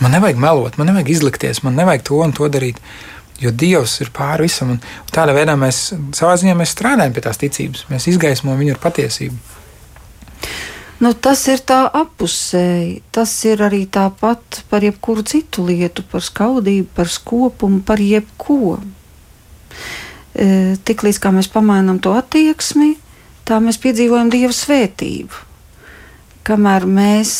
[0.00, 2.80] Man nevajag melot, man nevajag izlikties, man nevajag to un to darīt.
[3.40, 4.74] Jo Dievs ir pāri visam.
[4.76, 4.80] Un
[5.12, 7.84] tādā veidā mēs savā ziņā mēs strādājam pie tās ticības.
[7.92, 9.36] Mēs izgaismojam viņu ar patiesību.
[11.04, 13.02] Nu, tas ir tā apusēji.
[13.12, 18.78] Tas ir arī tāpat par jebkuru citu lietu, par skaudību, par skopumu, par jebko.
[20.32, 22.94] E, Tiklīdz mēs pamainām to attieksmi,
[23.44, 25.45] tā mēs piedzīvojam Dieva svētību.
[26.46, 27.32] Kamēr mēs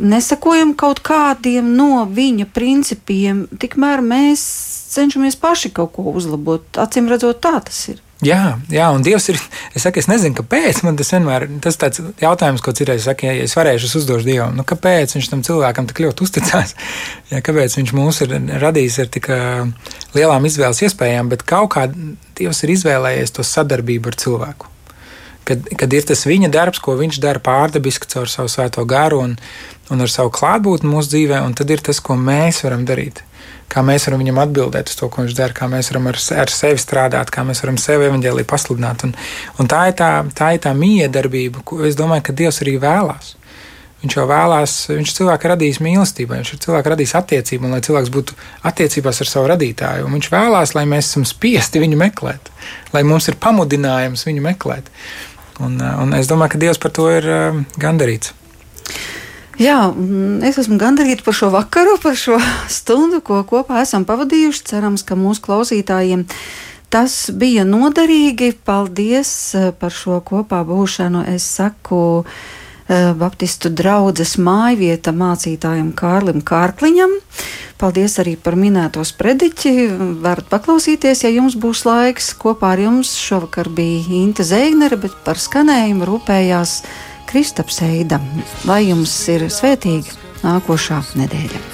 [0.00, 4.42] nesakojam kaut kādiem no viņa principiem, tikmēr mēs
[4.94, 6.66] cenšamies paši kaut ko uzlabot.
[6.80, 8.02] Acīm redzot, tā tas ir.
[8.24, 9.38] Jā, jā, un Dievs ir.
[9.76, 10.80] Es saku, es nezinu, kāpēc.
[10.86, 14.54] Man tas vienmēr ir tāds jautājums, ko citreiz saku, ja es varēšu, es uzdošu Dievam.
[14.56, 16.76] Nu, kāpēc viņš tam cilvēkam tik ļoti uzticās?
[17.32, 19.26] Ja, kāpēc viņš mūs ir radījis ar tik
[20.14, 21.88] lielām izvēles iespējām, bet kaut kā
[22.38, 24.73] Dievs ir izvēlējies to sadarbību ar cilvēku.
[25.44, 29.36] Kad, kad ir tas viņa darbs, ko viņš dara pārdabiski caur savu svēto garu un,
[29.92, 33.20] un ar savu klātbūtni mūsu dzīvē, un tad ir tas, ko mēs varam darīt.
[33.68, 36.52] Kā mēs varam viņam atbildēt uz to, ko viņš dara, kā mēs varam ar, ar
[36.52, 39.06] sevi strādāt, kā mēs varam sevi evaņģēlī pasludināt.
[39.08, 39.14] Un,
[39.60, 43.34] un tā ir tā, tā, ir tā miedarbība, ko es domāju, ka Dievs arī vēlās.
[44.04, 48.10] Viņš jau vēlās, viņš cilvēku radījis mīlestībai, viņš ir cilvēku radījis attiecību, un lai cilvēks
[48.12, 48.34] būtu
[48.68, 50.10] attiecībās ar savu radītāju.
[50.12, 52.50] Viņš vēlās, lai mēs esam spiesti viņu meklēt,
[52.92, 54.92] lai mums ir pamudinājums viņu meklēt.
[55.62, 57.28] Un, un es domāju, ka Dievs par to ir
[57.78, 58.32] gandarīts.
[59.60, 62.40] Jā, mm, es esmu gandarīta par šo vakaru, par šo
[62.78, 64.64] stundu, ko kopā esam pavadījuši.
[64.72, 66.26] Cerams, ka mūsu klausītājiem
[66.90, 68.54] tas bija noderīgi.
[68.66, 71.22] Paldies eh, par šo kopā būšanu.
[71.36, 77.16] Es saku eh, Baptistu draugas mājvieta mācītājam Kārlim Kārkliņam.
[77.80, 79.72] Paldies arī par minēto sprediķi.
[80.24, 82.34] Varat paklausīties, ja jums būs laiks.
[82.36, 86.82] Kopā ar jums šovakar bija Inte Zēgnere, bet par skanējumu rūpējās.
[87.30, 88.20] Kristaps Eida.
[88.68, 91.64] Lai jums ir svētīga nākošā nedēļa!